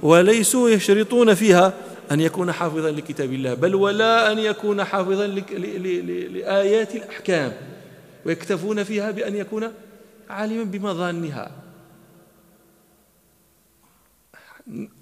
وليسوا 0.03 0.71
يشرطون 0.71 1.35
فيها 1.35 1.73
أن 2.13 2.21
يكون 2.21 2.53
حافظا 2.53 2.91
لكتاب 2.91 3.33
الله 3.33 3.55
بل 3.55 3.75
ولا 3.75 4.33
أن 4.33 4.39
يكون 4.39 4.85
حافظا 4.85 5.27
لآيات 5.27 6.95
الأحكام 6.95 7.53
ويكتفون 8.27 8.85
فيها 8.85 9.11
بأن 9.11 9.37
يكون 9.37 9.73
عالما 10.31 10.65
بمظانها 10.65 11.51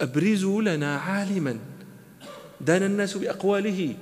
أبرزوا 0.00 0.62
لنا 0.62 0.96
عالما 0.96 1.58
دان 2.60 2.82
الناس 2.82 3.16
بأقواله 3.16 3.94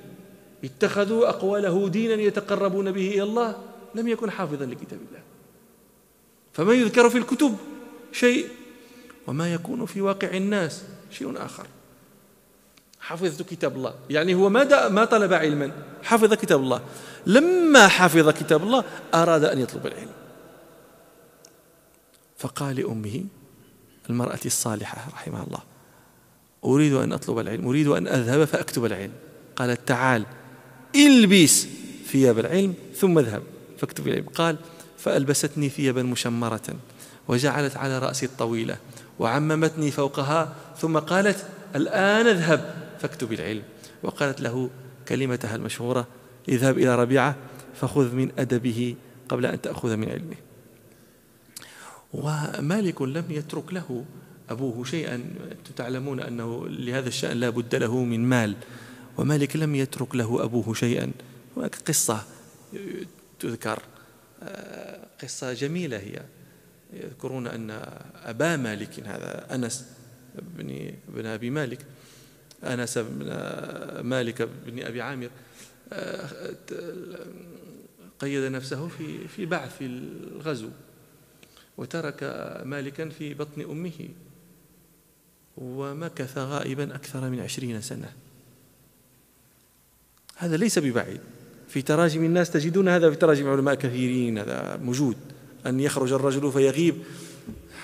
اتخذوا 0.63 1.29
أقواله 1.29 1.89
دينا 1.89 2.13
يتقربون 2.13 2.91
به 2.91 3.09
إلى 3.09 3.23
الله. 3.23 3.55
لم 3.95 4.07
يكن 4.07 4.31
حافظا 4.31 4.65
لكتاب 4.65 4.99
الله. 5.09 5.21
فما 6.53 6.73
يذكر 6.73 7.09
في 7.09 7.17
الكتب 7.17 7.55
شيء 8.11 8.47
وما 9.27 9.53
يكون 9.53 9.85
في 9.85 10.01
واقع 10.01 10.37
الناس 10.37 10.83
شيء 11.11 11.45
آخر. 11.45 11.67
حفظت 12.99 13.49
كتاب 13.49 13.75
الله. 13.75 13.93
يعني 14.09 14.35
هو 14.35 14.49
ما 14.49 14.89
ما 14.89 15.05
طلب 15.05 15.33
علما 15.33 15.71
حفظ 16.03 16.33
كتاب 16.33 16.59
الله. 16.59 16.81
لما 17.25 17.87
حفظ 17.87 18.29
كتاب 18.29 18.63
الله 18.63 18.83
أراد 19.13 19.43
أن 19.43 19.59
يطلب 19.59 19.87
العلم. 19.87 20.11
فقال 22.37 22.75
لأمه 22.75 23.23
المرأة 24.09 24.39
الصالحة 24.45 25.09
رحمها 25.13 25.43
الله 25.43 25.59
أريد 26.65 26.93
أن 26.93 27.13
أطلب 27.13 27.39
العلم 27.39 27.67
أريد 27.67 27.87
أن 27.87 28.07
أذهب 28.07 28.45
فأكتب 28.45 28.85
العلم. 28.85 29.11
قالت 29.55 29.87
تعال 29.87 30.25
إلبس 30.95 31.67
ثياب 32.07 32.39
العلم 32.39 32.73
ثم 32.95 33.19
اذهب. 33.19 33.43
فاكتب 33.79 34.07
العلم 34.07 34.25
قال 34.25 34.57
فألبستني 34.97 35.69
ثيابا 35.69 36.03
مشمرة 36.03 36.75
وجعلت 37.27 37.77
على 37.77 37.99
رأسي 37.99 38.25
الطويلة 38.25 38.77
وعممتني 39.19 39.91
فوقها 39.91 40.55
ثم 40.77 40.97
قالت 40.97 41.45
الآن 41.75 42.27
اذهب 42.27 42.75
فاكتب 42.99 43.33
العلم. 43.33 43.63
وقالت 44.03 44.41
له 44.41 44.69
كلمتها 45.07 45.55
المشهورة 45.55 46.07
اذهب 46.49 46.77
إلى 46.77 46.95
ربيعة 46.95 47.35
فخذ 47.81 48.15
من 48.15 48.31
أدبه 48.37 48.95
قبل 49.29 49.45
أن 49.45 49.61
تأخذ 49.61 49.95
من 49.95 50.09
علمه. 50.09 50.35
ومالك 52.13 53.01
لم 53.01 53.25
يترك 53.29 53.73
له 53.73 54.05
أبوه 54.49 54.83
شيئا. 54.83 55.23
تعلمون 55.75 56.19
أنه 56.19 56.67
لهذا 56.67 57.07
الشأن 57.07 57.37
لا 57.37 57.49
بد 57.49 57.75
له 57.75 58.03
من 58.03 58.29
مال. 58.29 58.55
ومالك 59.17 59.55
لم 59.55 59.75
يترك 59.75 60.15
له 60.15 60.43
أبوه 60.43 60.73
شيئا. 60.73 61.11
هناك 61.57 61.75
قصة 61.87 62.23
تذكر 63.39 63.83
قصة 65.21 65.53
جميلة 65.53 65.97
هي. 65.97 66.21
يذكرون 66.93 67.47
أن 67.47 67.71
أبا 68.23 68.55
مالك 68.55 68.99
هذا 68.99 69.55
أنس 69.55 69.85
بن, 70.35 70.93
بن 71.07 71.25
أبي 71.25 71.49
مالك 71.49 71.85
أنس 72.63 72.97
بن 72.97 73.25
مالك 74.01 74.41
بن 74.41 74.83
أبي 74.83 75.01
عامر 75.01 75.29
قيد 78.19 78.51
نفسه 78.51 78.87
في 78.87 79.27
في 79.27 79.45
بعث 79.45 79.81
الغزو 79.81 80.69
وترك 81.77 82.23
مالكا 82.65 83.09
في 83.09 83.33
بطن 83.33 83.61
أمه 83.61 84.09
ومكث 85.57 86.37
غائبا 86.37 86.95
أكثر 86.95 87.29
من 87.29 87.39
عشرين 87.39 87.81
سنة. 87.81 88.13
هذا 90.35 90.57
ليس 90.57 90.79
ببعيد. 90.79 91.21
في 91.69 91.81
تراجم 91.81 92.23
الناس 92.23 92.51
تجدون 92.51 92.89
هذا 92.89 93.09
في 93.09 93.15
تراجم 93.15 93.49
علماء 93.49 93.75
كثيرين 93.75 94.37
هذا 94.37 94.79
موجود. 94.83 95.17
أن 95.65 95.79
يخرج 95.79 96.13
الرجل 96.13 96.51
فيغيب 96.51 96.95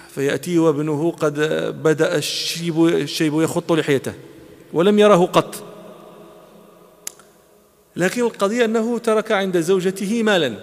فيأتي 0.09 0.59
وابنه 0.59 1.11
قد 1.11 1.39
بدأ 1.83 2.17
الشيب, 2.17 2.85
الشيب 2.85 3.41
يخط 3.41 3.71
لحيته 3.71 4.13
ولم 4.73 4.99
يره 4.99 5.25
قط. 5.25 5.63
لكن 7.95 8.21
القضية 8.21 8.65
أنه 8.65 8.97
ترك 8.97 9.31
عند 9.31 9.59
زوجته 9.59 10.23
مالا. 10.23 10.57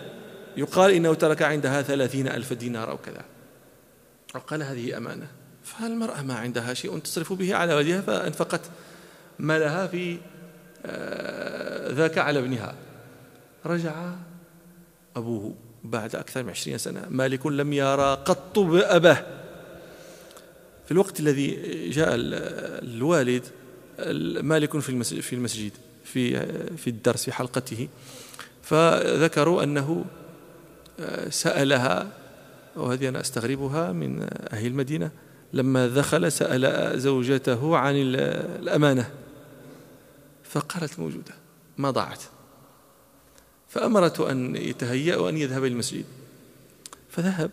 يقال 0.57 0.91
إنه 0.91 1.15
ترك 1.15 1.43
عندها 1.43 1.83
ثلاثين 1.83 2.29
ألف 2.29 2.53
دينار 2.53 2.91
أو 2.91 2.99
كذا. 2.99 3.25
وقال 4.35 4.63
هذه 4.63 4.97
أمانة. 4.97 5.27
فالمرأة 5.65 6.23
ما 6.23 6.35
عندها 6.35 6.75
شيء 6.75 6.99
تصرف 6.99 7.33
به 7.33 7.55
على 7.55 7.75
ولدها 7.75 8.01
فأنفقت 8.01 8.61
مالها 9.39 9.87
في 9.87 10.19
آه، 10.87 11.93
ذاك 11.93 12.19
على 12.19 12.39
ابنها. 12.39 12.75
رجع 13.67 14.15
أبوه 15.17 15.55
بعد 15.85 16.17
أكثر 16.17 16.43
من 16.43 16.51
عشرين 16.51 16.79
سنة. 16.79 17.07
مالك 17.11 17.47
لم 17.47 17.73
يرى 17.73 18.15
قط 18.15 18.59
أباه 18.59 19.25
في 20.85 20.93
الوقت 20.93 21.21
الذي 21.21 21.59
جاء 21.91 22.09
الوالد 22.15 23.45
مالك 24.43 24.79
في 24.79 24.89
المسجد 24.89 25.21
في 25.21 25.33
المسجد 25.33 25.73
في 26.05 26.47
في 26.77 26.91
الدرس 26.91 27.25
في 27.25 27.33
حلقته 27.33 27.89
فذكروا 28.63 29.63
أنه 29.63 30.05
آه، 31.01 31.29
سألها 31.29 32.13
وهذه 32.77 33.09
أنا 33.09 33.21
أستغربها 33.21 33.93
من 33.93 34.27
أهل 34.53 34.67
المدينة 34.67 35.11
لما 35.53 35.87
دخل 35.87 36.33
سأل 36.33 36.93
زوجته 37.01 37.77
عن 37.77 37.95
الأمانة. 37.97 39.11
فقالت 40.45 40.99
موجودة 40.99 41.35
ما 41.79 41.91
ضاعت. 41.91 42.23
فأمرته 43.73 44.31
أن 44.31 44.57
يتهيأ 44.57 45.17
وأن 45.17 45.37
يذهب 45.37 45.65
إلى 45.65 45.73
المسجد. 45.73 46.05
فذهب. 47.11 47.51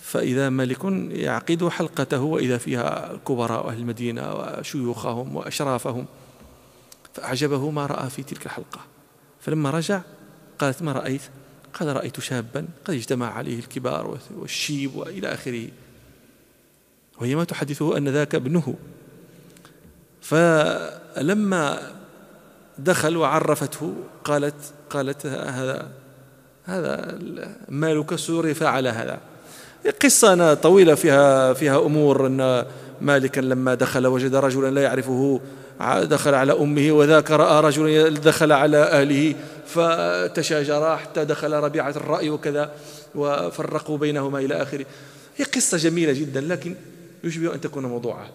فإذا 0.00 0.48
ملك 0.48 0.84
يعقد 1.10 1.68
حلقته 1.68 2.20
وإذا 2.20 2.58
فيها 2.58 3.16
كبراء 3.28 3.68
أهل 3.68 3.78
المدينة 3.78 4.34
وشيوخهم 4.34 5.36
وأشرافهم 5.36 6.06
فأعجبه 7.14 7.70
ما 7.70 7.86
رأى 7.86 8.10
في 8.10 8.22
تلك 8.22 8.46
الحلقة. 8.46 8.80
فلما 9.40 9.70
رجع 9.70 10.00
قالت 10.58 10.82
ما 10.82 10.92
رأيت؟ 10.92 11.22
قال 11.74 11.96
رأيت 11.96 12.20
شابا 12.20 12.68
قد 12.84 12.94
اجتمع 12.94 13.32
عليه 13.32 13.58
الكبار 13.58 14.18
والشيب 14.36 14.96
وإلى 14.96 15.34
آخره. 15.34 15.68
وهي 17.20 17.34
ما 17.34 17.44
تحدثه 17.44 17.96
أن 17.96 18.08
ذاك 18.08 18.34
ابنه. 18.34 18.74
فلما 20.22 21.92
دخل 22.78 23.16
وعرفته 23.16 23.94
قالت 24.24 24.74
قالت 24.90 25.26
هذا 25.26 25.86
هذا 26.64 27.18
مالك 27.68 28.12
السوري 28.12 28.54
فعل 28.54 28.86
هذا. 28.86 29.18
قصة 30.02 30.54
طويلة 30.54 30.94
فيها 30.94 31.52
فيها 31.52 31.78
أمور 31.78 32.26
أن 32.26 32.64
مالكا 33.00 33.40
لما 33.40 33.74
دخل 33.74 34.06
وجد 34.06 34.34
رجلا 34.34 34.70
لا 34.70 34.82
يعرفه 34.82 35.40
دخل 36.02 36.34
على 36.34 36.52
أمه 36.52 36.92
وذاك 36.92 37.30
رأى 37.30 37.60
رجلا 37.60 38.08
دخل 38.08 38.52
على 38.52 38.76
أهله 38.76 39.34
فتشاجرا 39.66 40.96
حتى 40.96 41.24
دخل 41.24 41.52
ربيعة 41.52 41.90
الرأي 41.90 42.30
وكذا 42.30 42.70
وفرقوا 43.14 43.98
بينهما 43.98 44.38
إلى 44.38 44.62
آخره. 44.62 44.86
هي 45.36 45.44
قصة 45.44 45.76
جميلة 45.76 46.12
جدا 46.12 46.40
لكن 46.40 46.74
يشبه 47.24 47.54
أن 47.54 47.60
تكون 47.60 47.86
موضوعة. 47.86 48.28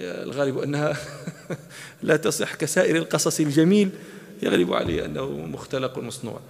الغالب 0.00 0.58
أنها 0.58 0.96
لا 2.02 2.16
تصح 2.16 2.54
كسائر 2.54 2.96
القصص 2.96 3.40
الجميل 3.40 3.90
يغلب 4.42 4.72
عليه 4.72 5.04
أنه 5.04 5.30
مختلق 5.30 5.98
مصنوع. 5.98 6.40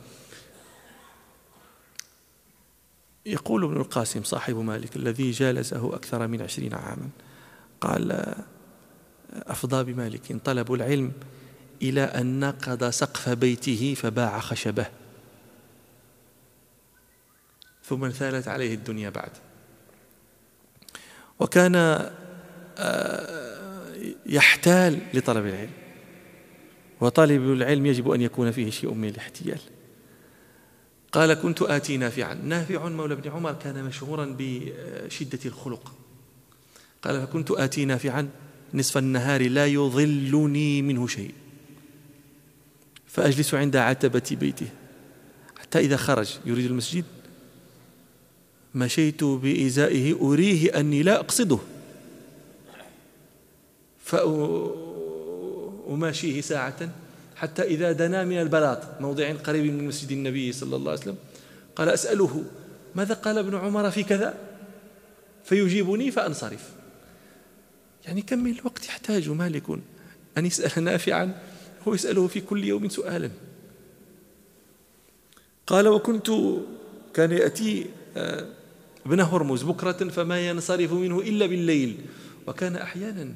يقول 3.26 3.64
ابن 3.64 3.76
القاسم 3.76 4.22
صاحب 4.22 4.56
مالك 4.56 4.96
الذي 4.96 5.30
جالسه 5.30 5.94
أكثر 5.94 6.26
من 6.26 6.42
عشرين 6.42 6.74
عاما 6.74 7.08
قال 7.80 8.34
أفضى 9.32 9.92
بمالك 9.92 10.36
طلب 10.44 10.74
العلم 10.74 11.12
إلى 11.82 12.02
أن 12.02 12.40
نقض 12.40 12.90
سقف 12.90 13.28
بيته 13.28 13.94
فباع 13.96 14.40
خشبه. 14.40 14.86
ثم 17.84 18.04
انثالت 18.04 18.48
عليه 18.48 18.74
الدنيا 18.74 19.10
بعد. 19.10 19.30
وكان 21.38 21.74
آه، 22.78 23.94
يحتال 24.26 24.98
لطلب 25.14 25.46
العلم. 25.46 25.79
وطالب 27.00 27.52
العلم 27.52 27.86
يجب 27.86 28.10
أن 28.10 28.20
يكون 28.20 28.50
فيه 28.50 28.70
شيء 28.70 28.94
من 28.94 29.08
الاحتيال. 29.08 29.58
قال 31.12 31.34
كنت 31.34 31.62
آتي 31.62 31.96
نافعا. 31.96 32.34
نافع 32.34 32.88
مولى 32.88 33.14
بن 33.14 33.30
عمر 33.30 33.52
كان 33.52 33.84
مشهورا 33.84 34.36
بشدة 34.38 35.38
الخلق. 35.46 35.92
قال 37.02 37.26
فكنت 37.26 37.50
آتي 37.50 37.84
نافعا 37.84 38.28
نصف 38.74 38.98
النهار 38.98 39.48
لا 39.48 39.66
يظلني 39.66 40.82
منه 40.82 41.06
شيء. 41.06 41.34
فأجلس 43.06 43.54
عند 43.54 43.76
عتبة 43.76 44.22
بيته. 44.40 44.68
حتى 45.58 45.78
إذا 45.78 45.96
خرج 45.96 46.38
يريد 46.46 46.64
المسجد؟ 46.64 47.04
مشيت 48.74 49.24
بإزائه 49.24 50.18
أريه 50.20 50.80
أني 50.80 51.02
لا 51.02 51.20
أقصده. 51.20 51.58
فأماشيه 55.90 56.40
ساعة 56.40 56.90
حتى 57.36 57.62
إذا 57.62 57.92
دنا 57.92 58.24
من 58.24 58.40
البلاط 58.40 59.00
موضع 59.00 59.32
قريب 59.32 59.64
من 59.64 59.86
مسجد 59.86 60.10
النبي 60.12 60.52
صلى 60.52 60.76
الله 60.76 60.90
عليه 60.90 61.00
وسلم 61.00 61.16
قال 61.76 61.88
أسأله 61.88 62.44
ماذا 62.94 63.14
قال 63.14 63.38
ابن 63.38 63.54
عمر 63.54 63.90
في 63.90 64.02
كذا؟ 64.02 64.34
فيجيبني 65.44 66.10
فأنصرف. 66.10 66.70
يعني 68.04 68.22
كم 68.22 68.38
من 68.38 68.50
الوقت 68.50 68.86
يحتاج 68.86 69.28
مالك 69.28 69.64
أن 70.38 70.46
يسأل 70.46 70.84
نافعا 70.84 71.40
هو 71.88 71.94
يسأله 71.94 72.26
في 72.26 72.40
كل 72.40 72.64
يوم 72.64 72.88
سؤالا. 72.88 73.30
قال 75.66 75.88
وكنت 75.88 76.30
كان 77.14 77.32
يأتي 77.32 77.86
آه، 78.16 78.46
ابن 79.06 79.20
هرمز 79.20 79.62
بكرة 79.62 80.08
فما 80.08 80.48
ينصرف 80.48 80.92
منه 80.92 81.20
إلا 81.20 81.46
بالليل 81.46 81.96
وكان 82.46 82.76
أحيانا 82.76 83.34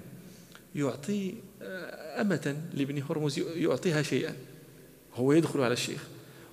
يعطي 0.75 1.35
آه، 1.63 2.04
أمة 2.21 2.57
لابن 2.75 3.03
هرمز 3.03 3.39
يعطيها 3.39 4.03
شيئا. 4.03 4.35
هو 5.15 5.33
يدخل 5.33 5.61
على 5.61 5.73
الشيخ 5.73 6.01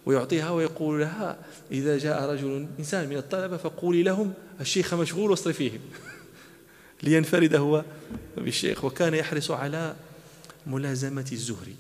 ويعطيها 0.06 0.50
ويقول 0.50 1.00
لها 1.00 1.38
إذا 1.72 1.98
جاء 1.98 2.32
رجل 2.32 2.68
إنسان 2.80 3.10
من 3.10 3.18
الطلبة 3.18 3.58
فقولي 3.58 4.04
لهم 4.04 4.34
الشيخ 4.62 4.94
مشغول 4.94 5.32
واصرفيهم 5.32 5.80
لينفرد 7.04 7.56
هو 7.56 7.86
بالشيخ 8.38 8.86
وكان 8.86 9.14
يحرص 9.14 9.52
على 9.52 9.96
ملازمة 10.68 11.30
الزهري. 11.32 11.76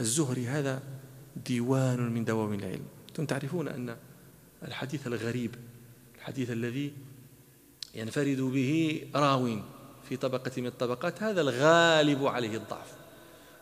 الزهري 0.00 0.46
هذا 0.46 0.82
ديوان 1.46 2.12
من 2.12 2.24
دوام 2.24 2.54
العلم. 2.54 2.84
أنتم 3.08 3.26
تعرفون 3.26 3.68
أن 3.68 3.96
الحديث 4.62 5.06
الغريب 5.06 5.54
الحديث 6.18 6.50
الذي 6.50 6.92
ينفرد 7.94 8.40
به 8.40 9.02
راو 9.14 9.58
في 10.08 10.16
طبقة 10.16 10.50
من 10.56 10.66
الطبقات 10.66 11.22
هذا 11.22 11.40
الغالب 11.40 12.26
عليه 12.26 12.56
الضعف. 12.56 12.99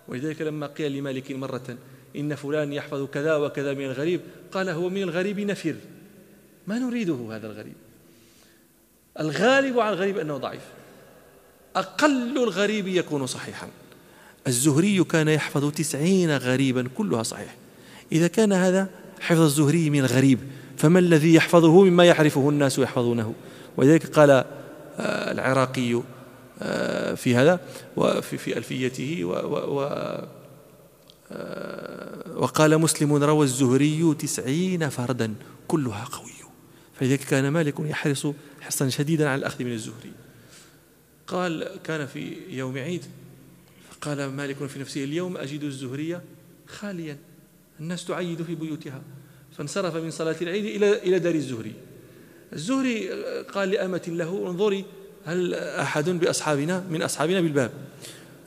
ولذلك 0.09 0.43
لما 0.43 0.67
قيل 0.67 0.93
لمالك 0.93 1.33
مرة 1.33 1.77
إن 2.17 2.35
فلان 2.35 2.73
يحفظ 2.73 3.07
كذا 3.07 3.37
وكذا 3.37 3.75
من 3.75 3.85
الغريب 3.85 4.21
قال 4.53 4.69
هو 4.69 4.89
من 4.89 5.03
الغريب 5.03 5.41
نفر 5.41 5.75
ما 6.67 6.79
نريده 6.79 7.29
هذا 7.31 7.47
الغريب؟ 7.47 7.75
الغالب 9.21 9.79
على 9.79 9.95
الغريب 9.95 10.19
أنه 10.19 10.37
ضعيف. 10.37 10.63
أقل 11.77 12.43
الغريب 12.43 12.89
يكون 12.89 13.27
صحيحا. 13.27 13.69
الزهري 14.47 15.05
كان 15.05 15.29
يحفظ 15.29 15.71
تسعين 15.73 16.37
غريبا 16.37 16.89
كلها 16.97 17.23
صحيح. 17.23 17.57
إذا 18.13 18.27
كان 18.29 18.53
هذا 18.53 18.89
حفظ 19.21 19.41
الزهري 19.41 19.91
من 19.91 20.01
الغريب 20.01 20.39
فما 20.77 20.99
الذي 20.99 21.35
يحفظه 21.35 21.85
مما 21.85 22.05
يعرفه 22.05 22.49
الناس 22.49 22.79
يحفظونه 22.79 23.35
ولذلك 23.77 24.07
قال 24.07 24.31
آه، 24.31 24.45
العراقي 25.33 26.03
في 27.15 27.35
هذا 27.37 27.61
وفي 27.97 28.39
في 28.39 28.59
ألفيته 28.59 29.25
و, 29.25 29.31
و, 29.31 29.79
و 29.79 29.89
آه، 31.33 32.39
وقال 32.39 32.79
مسلم 32.79 33.15
روى 33.15 33.45
الزهري 33.45 34.15
تسعين 34.19 34.89
فردا 34.89 35.35
كلها 35.69 36.05
قوي. 36.05 36.31
فلذلك 37.01 37.21
كان 37.21 37.49
مالك 37.49 37.75
يحرص 37.81 38.27
حرصا 38.61 38.89
شديدا 38.89 39.29
على 39.29 39.39
الأخذ 39.39 39.65
من 39.65 39.73
الزهري. 39.73 40.13
قال 41.27 41.69
كان 41.85 42.07
في 42.07 42.37
يوم 42.49 42.79
عيد 42.79 43.05
قال 44.01 44.27
مالك 44.27 44.67
في 44.67 44.79
نفسه 44.79 45.05
اليوم 45.05 45.37
أجد 45.37 45.63
الزهرية 45.63 46.23
خاليا 46.67 47.19
الناس 47.81 48.05
تعيد 48.05 48.43
في 48.43 48.55
بيوتها. 48.55 49.03
فانصرف 49.59 49.95
من 49.97 50.11
صلاة 50.11 50.37
العيد 50.43 50.65
إلى 50.65 50.99
إلى 50.99 51.19
دار 51.19 51.35
الزهري. 51.35 51.75
الزهري 52.53 53.09
قال 53.43 53.71
لأمة 53.71 54.03
له 54.09 54.47
انظري 54.51 54.85
هل 55.25 55.55
أحد 55.55 56.11
بأصحابنا 56.11 56.85
من 56.91 57.03
أصحابنا 57.03 57.41
بالباب؟ 57.41 57.71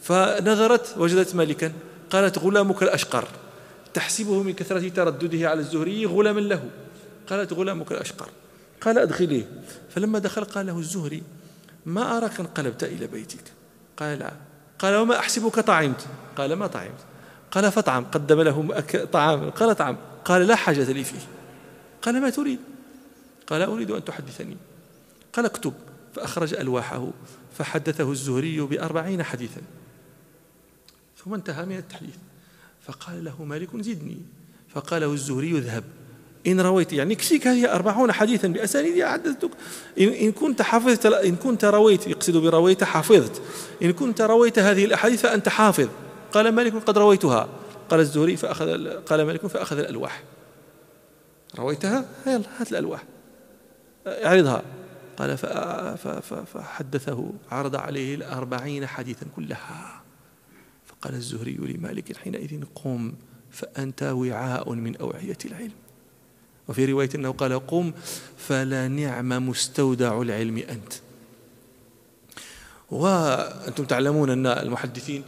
فنظرت 0.02 0.98
وجدت 0.98 1.36
مالكا 1.36 1.72
قالت 2.10 2.38
غلامك 2.38 2.84
الأشقر. 2.84 3.28
تحسبه 3.94 4.44
من 4.44 4.54
كثرة 4.54 4.90
تردده 4.90 5.50
على 5.50 5.60
الزهري 5.60 6.06
غلاما 6.06 6.40
له. 6.40 6.70
قالت 7.28 7.54
غلامك 7.54 7.92
الأشقر. 7.92 8.30
قال 8.82 8.98
أدخليه. 8.98 9.46
فلما 9.90 10.20
دخل 10.20 10.44
قال 10.44 10.66
له 10.66 10.80
الزهري 10.80 11.24
ما 11.86 12.18
أراك 12.18 12.40
انقلبت 12.40 12.84
إلى 12.84 13.08
بيتك؟ 13.08 13.44
قال 13.98 14.20
لا 14.20 14.32
قال 14.80 14.96
وما 14.96 15.20
أحسبك 15.20 15.60
طعمت؟ 15.60 16.06
قال 16.38 16.54
ما 16.54 16.68
طعمت. 16.68 17.00
قال 17.52 17.72
فطعم. 17.72 18.06
قدم 18.06 18.42
له 18.42 18.84
طعام. 19.12 19.50
قال 19.50 19.76
طعم. 19.76 19.98
قال 20.26 20.48
لا 20.48 20.56
حاجة 20.56 20.92
لي 20.92 21.04
فيه. 21.04 21.20
قال 22.02 22.22
ما 22.22 22.30
تريد؟ 22.30 22.60
قال 23.48 23.62
أريد 23.62 23.92
أن 23.92 24.04
تحدثني. 24.06 24.58
قال 25.34 25.46
اكتب. 25.46 25.74
فأخرج 26.14 26.54
ألواحه 26.54 27.08
فحدثه 27.58 28.12
الزهري 28.12 28.62
بأربعين 28.62 29.24
حديثا. 29.24 29.62
ثم 31.26 31.34
انتهى 31.34 31.66
من 31.66 31.78
التحديث. 31.78 32.16
فقال 32.82 33.24
له 33.24 33.44
مالك 33.44 33.82
زدني. 33.82 34.18
فقال 34.70 35.02
له 35.02 35.14
الزهري 35.14 35.52
اذهب. 35.52 35.84
إن 36.48 36.62
رويت. 36.62 36.94
يعني 36.94 37.16
كشيك 37.16 37.48
هذه 37.48 37.76
أربعون 37.76 38.12
حديثا 38.12 38.48
بأسانيد 38.48 39.02
إن, 40.00 40.08
إن 40.08 40.32
كنت 40.32 40.62
حفظت 40.62 41.06
إن 41.06 41.36
كنت 41.36 41.66
رويت 41.66 42.08
يقصد 42.08 42.38
برويت 42.38 42.84
حفظت 42.84 43.42
إن 43.82 43.94
كنت 43.94 44.22
رويت 44.22 44.60
هذه 44.60 44.86
الأحاديث 44.86 45.22
فأنت 45.22 45.50
حافظ. 45.50 45.88
قال 46.32 46.52
مالك 46.52 46.74
قد 46.74 46.98
رويتها. 46.98 47.50
قال 47.90 48.00
الزهري 48.00 48.38
فأخذ 48.38 48.88
قال 48.88 49.22
مالك 49.22 49.48
فأخذ 49.48 49.78
الألواح. 49.78 50.24
رويتها؟ 51.60 52.06
يلا 52.28 52.44
هات 52.60 52.72
الألواح. 52.72 53.04
اعرضها. 54.08 54.64
قال 55.18 55.38
فحدثه 56.54 57.34
عرض 57.52 57.76
عليه 57.76 58.16
الأربعين 58.16 58.88
حديثا 58.88 59.26
كلها. 59.36 60.02
فقال 60.86 61.14
الزهري 61.14 61.54
لمالك 61.54 62.18
حينئذ 62.18 62.64
قم 62.76 63.14
فأنت 63.52 64.04
وعاء 64.04 64.74
من 64.74 64.98
أوعية 64.98 65.38
العلم. 65.46 65.72
وفي 66.68 66.86
رواية 66.86 67.10
أنه 67.16 67.32
قال 67.32 67.68
قم 67.68 67.94
فلا 68.38 68.88
نعم 68.88 69.50
مستودع 69.50 70.22
العلم 70.22 70.58
أنت. 70.58 70.94
وأنتم 72.92 73.86
تعلمون 73.86 74.30
أن 74.30 74.46
المحدثين 74.46 75.24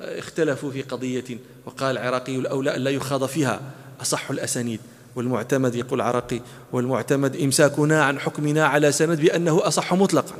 اختلفوا 0.00 0.70
في 0.70 0.82
قضية 0.82 1.38
وقال 1.66 1.98
العراقي 1.98 2.36
الأولى 2.36 2.70
لا 2.70 2.90
يخاض 2.90 3.26
فيها 3.26 3.60
أصح 4.00 4.30
الأسانيد. 4.30 4.80
والمعتمد 5.16 5.74
يقول 5.74 6.00
العراقي 6.00 6.40
والمعتمد 6.72 7.36
إمساكنا 7.36 8.04
عن 8.04 8.18
حكمنا 8.18 8.66
على 8.66 8.92
سند 8.92 9.20
بأنه 9.20 9.66
أصح 9.66 9.94
مطلقا. 9.94 10.34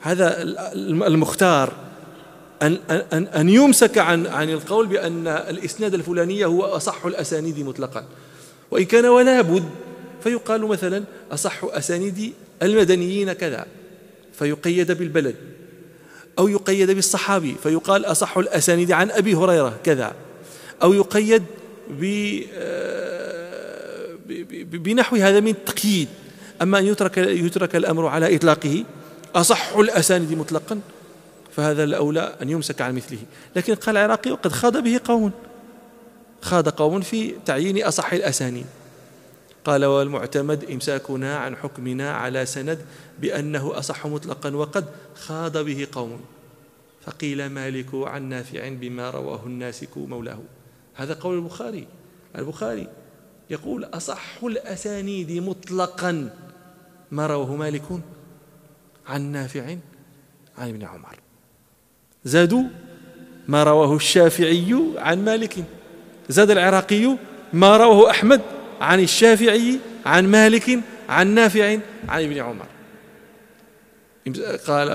هذا 0.00 0.42
المختار 0.82 1.72
أن, 2.62 2.78
أن, 2.90 3.26
أن 3.26 3.48
يمسك 3.48 3.98
عن, 3.98 4.26
عن 4.26 4.50
القول 4.50 4.86
بأن 4.86 5.28
الإسناد 5.28 5.94
الفلاني 5.94 6.44
هو 6.44 6.64
أصح 6.64 7.06
الأسانيد 7.06 7.58
مطلقا. 7.58 8.04
وإن 8.70 8.84
كان 8.84 9.06
ولا 9.06 9.40
بد 9.40 9.64
فيقال 10.24 10.66
مثلا 10.66 11.04
أصح 11.32 11.64
أسانيد 11.64 12.32
المدنيين 12.62 13.32
كذا 13.32 13.66
فيقيد 14.32 14.92
بالبلد. 14.92 15.34
أو 16.38 16.48
يقيد 16.48 16.90
بالصحابي 16.90 17.56
فيقال 17.62 18.04
أصح 18.04 18.38
الأسانيد 18.38 18.92
عن 18.92 19.10
أبي 19.10 19.34
هريرة 19.34 19.76
كذا. 19.84 20.12
أو 20.82 20.92
يقيد 20.92 21.42
آه، 22.00 22.99
بنحو 24.64 25.16
هذا 25.16 25.40
من 25.40 25.50
التقييد 25.50 26.08
أما 26.62 26.78
أن 26.78 26.86
يترك, 26.86 27.18
يترك 27.18 27.76
الأمر 27.76 28.06
على 28.06 28.36
إطلاقه 28.36 28.84
أصح 29.34 29.76
الأسانيد 29.76 30.32
مطلقا 30.32 30.80
فهذا 31.56 31.84
الأولى 31.84 32.36
أن 32.42 32.48
يمسك 32.50 32.80
عن 32.80 32.94
مثله. 32.94 33.18
لكن 33.56 33.74
قال 33.74 33.96
العراقي 33.96 34.30
وقد 34.30 34.52
خاض 34.52 34.76
به 34.76 35.00
قوم. 35.04 35.32
خاض 36.42 36.68
قوم 36.68 37.00
في 37.00 37.34
تعيين 37.46 37.84
أصح 37.84 38.12
الأسانيد. 38.12 38.66
قال 39.64 39.84
والمعتمد 39.84 40.70
إمساكنا 40.70 41.36
عن 41.36 41.56
حكمنا 41.56 42.12
على 42.12 42.46
سند 42.46 42.78
بأنه 43.18 43.78
أصح 43.78 44.06
مطلقا 44.06 44.56
وقد 44.56 44.84
خاض 45.14 45.58
به 45.58 45.86
قوم. 45.92 46.20
فقيل 47.06 47.46
مالك 47.46 47.86
عن 47.94 48.28
نافع 48.28 48.68
بما 48.68 49.10
رواه 49.10 49.40
الناسك 49.46 49.96
مولاه. 49.96 50.38
هذا 50.94 51.14
قول 51.14 51.36
البخاري. 51.36 51.86
البخاري 52.38 52.88
يقول 53.50 53.84
أصح 53.84 54.44
الأسانيد 54.44 55.32
مطلقا. 55.32 56.30
ما 57.10 57.26
رواه 57.26 57.56
مالك 57.56 57.82
عن 59.06 59.22
نافع 59.22 59.76
عن 60.58 60.68
ابن 60.68 60.82
عمر. 60.82 61.16
زادوا 62.24 62.64
ما 63.48 63.62
رواه 63.62 63.96
الشافعي 63.96 64.94
عن 64.96 65.24
مالك. 65.24 65.64
زاد 66.28 66.50
العراقي 66.50 67.16
ما 67.52 67.76
رواه 67.76 68.10
أحمد 68.10 68.40
عن 68.80 69.00
الشافعي 69.00 69.78
عن 70.06 70.26
مالك 70.26 70.80
عن 71.08 71.34
نافع 71.34 71.78
عن 72.08 72.24
ابن 72.24 72.38
عمر. 72.38 72.66
قال 74.66 74.90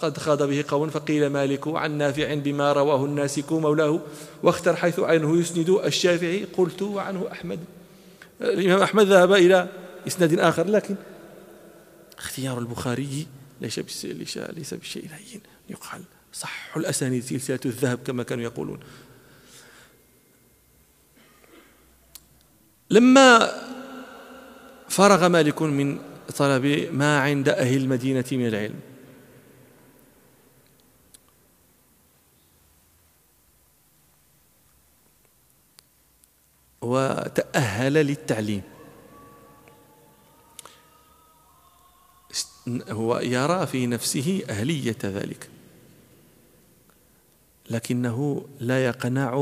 قد 0.00 0.18
خاض 0.18 0.42
به 0.42 0.64
قوم 0.68 0.90
فقيل 0.90 1.26
مالك 1.26 1.68
عن 1.68 1.98
نافع 1.98 2.34
بما 2.34 2.72
رواه 2.72 3.04
الناسك 3.04 3.52
مولاه 3.52 4.00
واختر 4.42 4.76
حيث 4.76 5.00
عينه 5.00 5.38
يسند 5.38 5.68
الشافعي 5.70 6.44
قلت 6.44 6.82
وعنه 6.82 7.28
أحمد. 7.32 7.60
الإمام 8.40 8.82
أحمد 8.82 9.06
ذهب 9.06 9.32
إلى 9.32 9.68
إسناد 10.06 10.38
آخر 10.38 10.66
لكن 10.66 10.94
اختيار 12.18 12.58
البخاري 12.58 13.26
ليس 13.60 13.78
ليس 13.78 14.74
بالشيء 14.74 15.08
هين. 15.12 15.40
يقال 15.70 16.02
صح 16.32 16.76
الأسانيد 16.76 17.24
سلسلة 17.24 17.60
الذهب 17.64 17.98
كما 18.06 18.22
كانوا 18.22 18.44
يقولون. 18.44 18.80
لما 22.90 23.52
فرغ 24.88 25.28
مالك 25.28 25.62
من 25.62 26.13
طلب 26.36 26.88
ما 26.92 27.20
عند 27.20 27.48
أهل 27.48 27.76
المدينة 27.76 28.24
من 28.32 28.46
العلم. 28.46 28.80
وتأهل 36.82 37.92
للتعليم. 37.92 38.62
هو 42.68 43.18
يرى 43.18 43.66
في 43.66 43.86
نفسه 43.86 44.42
أهلية 44.50 44.96
ذلك. 45.04 45.48
لكنه 47.70 48.46
لا 48.60 48.84
يقنع 48.84 49.34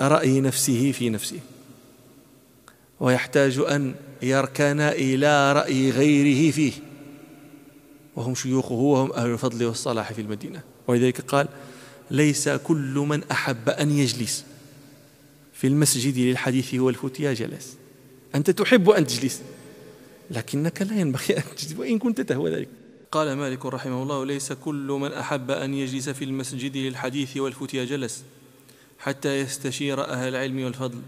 رأي 0.00 0.40
نفسه 0.40 0.92
في 0.92 1.10
نفسه. 1.10 1.40
ويحتاج 3.00 3.58
أن 3.58 3.94
يركن 4.22 4.80
إلى 4.80 5.52
رأي 5.52 5.90
غيره 5.90 6.52
فيه. 6.52 6.72
وهم 8.16 8.34
شيوخه 8.34 8.74
وهم 8.74 9.12
أهل 9.12 9.30
الفضل 9.30 9.64
والصلاح 9.64 10.12
في 10.12 10.20
المدينة. 10.20 10.62
ولذلك 10.86 11.20
قال 11.20 11.48
ليس 12.10 12.48
كل 12.48 13.04
من 13.08 13.22
أحب 13.30 13.68
أن 13.68 13.90
يجلس 13.90 14.44
في 15.52 15.66
المسجد 15.66 16.18
للحديث 16.18 16.74
والفتيا 16.74 17.32
جلس. 17.32 17.76
أنت 18.34 18.50
تحب 18.50 18.90
أن 18.90 19.06
تجلس 19.06 19.42
لكنك 20.30 20.82
لا 20.82 21.00
ينبغي 21.00 21.36
أن 21.36 21.42
تجلس 21.56 21.74
وإن 21.78 21.98
كنت 21.98 22.20
تهوى 22.20 22.50
ذلك. 22.50 22.68
قال 23.12 23.32
مالك 23.32 23.66
رحمه 23.66 24.02
الله 24.02 24.26
ليس 24.26 24.52
كل 24.52 24.98
من 25.00 25.12
أحب 25.12 25.50
أن 25.50 25.74
يجلس 25.74 26.08
في 26.08 26.24
المسجد 26.24 26.76
للحديث 26.76 27.36
والفتيا 27.36 27.84
جلس 27.84 28.24
حتى 28.98 29.40
يستشير 29.40 30.04
أهل 30.04 30.28
العلم 30.28 30.64
والفضل. 30.64 31.00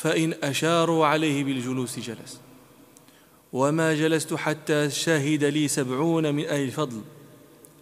فإن 0.00 0.34
أشاروا 0.42 1.06
عليه 1.06 1.44
بالجلوس 1.44 1.98
جلس. 1.98 2.40
وما 3.52 3.94
جلست 3.94 4.34
حتى 4.34 4.90
شهد 4.90 5.44
لي 5.44 5.68
سبعون 5.68 6.34
من 6.34 6.46
أهل 6.46 6.64
الفضل. 6.64 7.00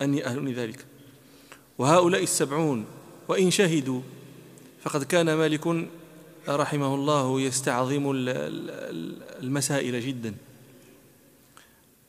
أني 0.03 0.27
أهل 0.27 0.45
لذلك 0.45 0.85
وهؤلاء 1.79 2.23
السبعون 2.23 2.85
وإن 3.29 3.51
شهدوا 3.51 4.01
فقد 4.83 5.05
كان 5.05 5.35
مالك 5.35 5.89
رحمه 6.49 6.95
الله 6.95 7.41
يستعظم 7.41 8.13
المسائل 9.43 10.01
جدا. 10.01 10.35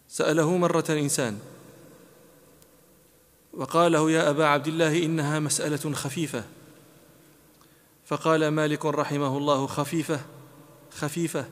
سأله 0.08 0.58
مرة 0.58 0.86
إنسان 0.90 1.38
وقال 3.54 3.92
له 3.92 4.12
يا 4.12 4.30
أبا 4.30 4.46
عبد 4.46 4.68
الله 4.68 5.06
إنها 5.06 5.40
مسألة 5.40 5.94
خفيفة. 5.94 6.44
فقال 8.08 8.48
مالك 8.48 8.86
رحمه 8.86 9.38
الله 9.38 9.68
خفيفة 9.68 10.20
خفيفة 10.92 11.46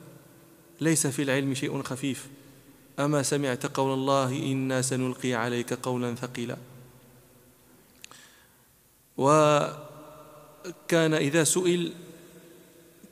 ليس 0.80 1.06
في 1.06 1.22
العلم 1.22 1.54
شيء 1.54 1.82
خفيف. 1.82 2.28
أما 2.98 3.22
سمعت 3.22 3.66
قول 3.66 3.94
الله 3.94 4.36
إنا 4.52 4.82
سنلقي 4.82 5.34
عليك 5.34 5.72
قولا 5.72 6.14
ثقيلا. 6.14 6.56
وكان 9.16 9.74
إذا 11.14 11.44
سئل 11.44 11.92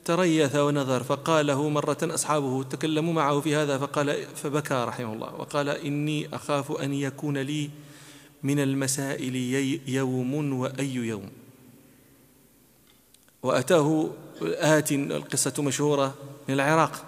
تريث 0.04 0.56
ونظر 0.56 1.02
فقال 1.02 1.46
له 1.46 1.68
مرة 1.68 1.98
أصحابه 2.02 2.62
تكلموا 2.62 3.12
معه 3.12 3.40
في 3.40 3.56
هذا 3.56 3.78
فقال 3.78 4.26
فبكى 4.36 4.74
رحمه 4.74 5.12
الله. 5.12 5.34
وقال 5.34 5.68
إني 5.68 6.34
أخاف 6.34 6.72
أن 6.72 6.94
يكون 6.94 7.38
لي 7.38 7.70
من 8.42 8.58
المسائل 8.58 9.36
يوم 9.88 10.52
وأي 10.52 10.94
يوم. 10.94 11.43
وأتاه 13.44 14.10
آت 14.42 14.92
القصة 14.92 15.62
مشهورة 15.62 16.14
من 16.48 16.54
العراق. 16.54 17.04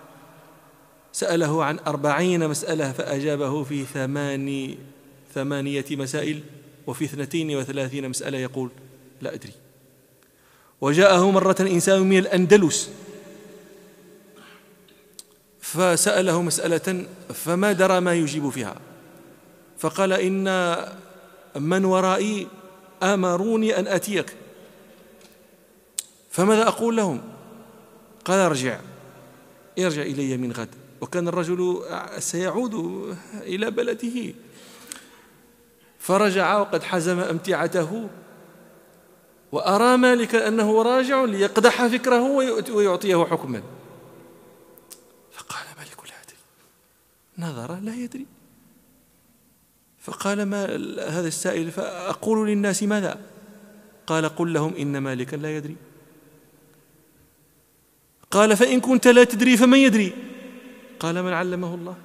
سأله 1.12 1.64
عن 1.64 1.78
أربعين 1.86 2.48
مسألة 2.48 2.92
فأجابه 2.92 3.64
في 3.64 3.84
ثماني 3.84 4.78
ثمانية 5.34 5.84
مسائل 5.90 6.42
وفي 6.86 7.04
اثنتين 7.04 7.56
وثلاثين 7.56 8.08
مسألة 8.08 8.38
يقول 8.38 8.70
لا 9.20 9.34
أدري. 9.34 9.52
وجاءه 10.80 11.30
مرة 11.30 11.56
إنسان 11.60 12.02
من 12.02 12.18
الأندلس 12.18 12.90
فسأله 15.60 16.42
مسألة 16.42 17.06
فما 17.34 17.72
درى 17.72 18.00
ما 18.00 18.14
يجيب 18.14 18.48
فيها؟ 18.50 18.76
فقال 19.78 20.12
إن 20.12 20.76
من 21.56 21.84
ورائي 21.84 22.46
أمروني 23.02 23.78
أن 23.78 23.86
أتيك. 23.86 24.45
فماذا 26.36 26.68
أقول 26.68 26.96
لهم؟ 26.96 27.20
قال 28.24 28.38
ارجع. 28.38 28.80
ارجع 29.78 30.02
إلي 30.02 30.36
من 30.36 30.52
غد. 30.52 30.68
وكان 31.00 31.28
الرجل 31.28 31.82
سيعود 32.18 32.74
إلى 33.34 33.70
بلده. 33.70 34.34
فرجع 35.98 36.58
وقد 36.58 36.82
حزم 36.82 37.20
أمتعته. 37.20 38.08
وأرى 39.52 39.96
مالكا 39.96 40.48
أنه 40.48 40.82
راجع 40.82 41.24
ليقدح 41.24 41.86
فكره 41.86 42.22
ويعطيه 42.70 43.24
حكما. 43.24 43.62
فقال 45.32 45.66
مالك 45.78 45.98
لا 46.04 46.14
يدري 46.22 46.38
نظر 47.38 47.80
لا 47.80 47.94
يدري. 47.94 48.26
فقال 50.00 50.42
ما 50.42 50.64
هذا 51.08 51.28
السائل 51.28 51.70
فأقول 51.70 52.48
للناس 52.48 52.82
ماذا؟ 52.82 53.20
قال 54.06 54.28
قل 54.28 54.52
لهم 54.52 54.74
إن 54.74 54.98
مالكا 54.98 55.36
لا 55.36 55.56
يدري. 55.56 55.76
قال 58.36 58.56
فإن 58.56 58.80
كنت 58.80 59.08
لا 59.08 59.24
تدري 59.24 59.56
فمن 59.56 59.78
يدري. 59.78 60.12
قال 61.00 61.22
من 61.22 61.32
علمه 61.32 61.74
الله. 61.74 61.96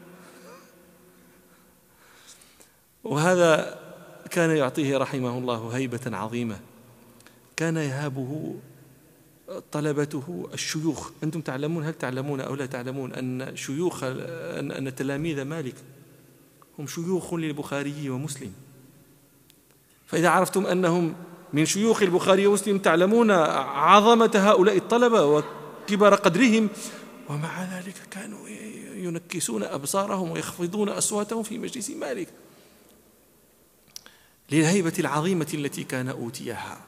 وهذا 3.03 3.79
كان 4.29 4.55
يعطيه 4.55 4.97
رحمه 4.97 5.37
الله 5.37 5.69
هيبة 5.69 5.99
عظيمة. 6.05 6.59
كان 7.55 7.77
يهابه 7.77 8.55
طلبته 9.71 10.49
الشيوخ. 10.53 11.11
أنتم 11.23 11.41
تعلمون 11.41 11.85
هل 11.85 11.93
تعلمون 11.93 12.41
أو 12.41 12.55
لا 12.55 12.65
تعلمون 12.65 13.13
أن 13.13 13.55
شيوخ 13.55 14.03
أن 14.03 14.95
تلاميذ 14.95 15.41
مالك 15.41 15.75
هم 16.79 16.87
شيوخ 16.87 17.33
للبخاري 17.33 18.09
ومسلم؟ 18.09 18.53
فإذا 20.07 20.29
عرفتم 20.29 20.65
أنهم 20.65 21.15
من 21.53 21.65
شيوخ 21.65 22.01
البخاري 22.01 22.47
ومسلم 22.47 22.77
تعلمون 22.77 23.31
عظمة 23.31 24.31
هؤلاء 24.35 24.77
الطلبة 24.77 25.43
وكبر 25.91 26.15
قدرهم 26.15 26.69
ومع 27.29 27.63
ذلك 27.63 27.95
كانوا 28.11 28.49
ينكسون 28.95 29.63
أبصارهم 29.63 30.31
ويخفضون 30.31 30.89
أصواتهم 30.89 31.43
في 31.43 31.57
مجلس 31.57 31.89
مالك. 31.89 32.27
للهيبة 34.51 34.93
العظيمة 34.99 35.47
التي 35.53 35.83
كان 35.83 36.09
أوتيها. 36.09 36.85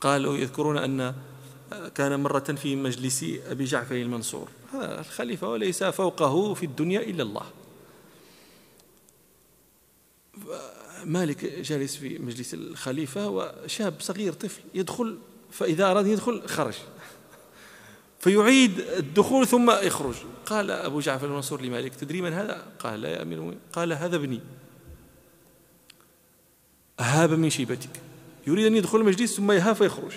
قالوا 0.00 0.36
يذكرون 0.36 0.78
أن 0.78 1.14
كان 1.94 2.20
مرة 2.20 2.38
في 2.62 2.76
مجلس 2.76 3.24
أبي 3.46 3.64
جعفر 3.64 3.94
المنصور. 3.94 4.48
الخليفة 4.74 5.48
وليس 5.48 5.84
فوقه 5.84 6.54
في 6.54 6.66
الدنيا 6.66 7.00
إلا 7.00 7.22
الله. 7.22 7.46
مالك 11.04 11.44
جالس 11.44 11.96
في 11.96 12.18
مجلس 12.18 12.54
الخليفة 12.54 13.28
وشاب 13.28 13.94
صغير 14.00 14.32
طفل 14.32 14.60
يدخل 14.74 15.18
فإذا 15.50 15.90
أراد 15.90 16.06
يدخل 16.06 16.48
خرج. 16.48 16.74
فيعيد 18.20 18.80
الدخول 18.80 19.46
ثم 19.46 19.70
يخرج. 19.70 20.14
قال 20.46 20.70
أبو 20.70 21.00
جعفر 21.00 21.26
المنصور 21.26 21.62
لمالك 21.62 21.94
تدري 21.94 22.22
من 22.22 22.32
هذا؟ 22.32 22.66
قال 22.78 23.00
لا 23.00 23.08
يا 23.08 23.22
أمير 23.22 23.38
المؤمنين. 23.38 23.60
قال 23.72 23.92
هذا 23.92 24.16
ابني. 24.16 24.40
هاب 27.00 27.32
من 27.32 27.50
شيبتك. 27.50 27.90
يريد 28.46 28.66
أن 28.66 28.76
يدخل 28.76 29.00
المجلس 29.00 29.36
ثم 29.36 29.52
يهاب 29.52 29.74
فيخرج. 29.74 30.12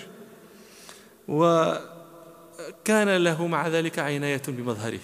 وكان 1.28 3.16
له 3.16 3.46
مع 3.46 3.68
ذلك 3.68 3.98
عناية 3.98 4.42
بمظهره. 4.48 5.00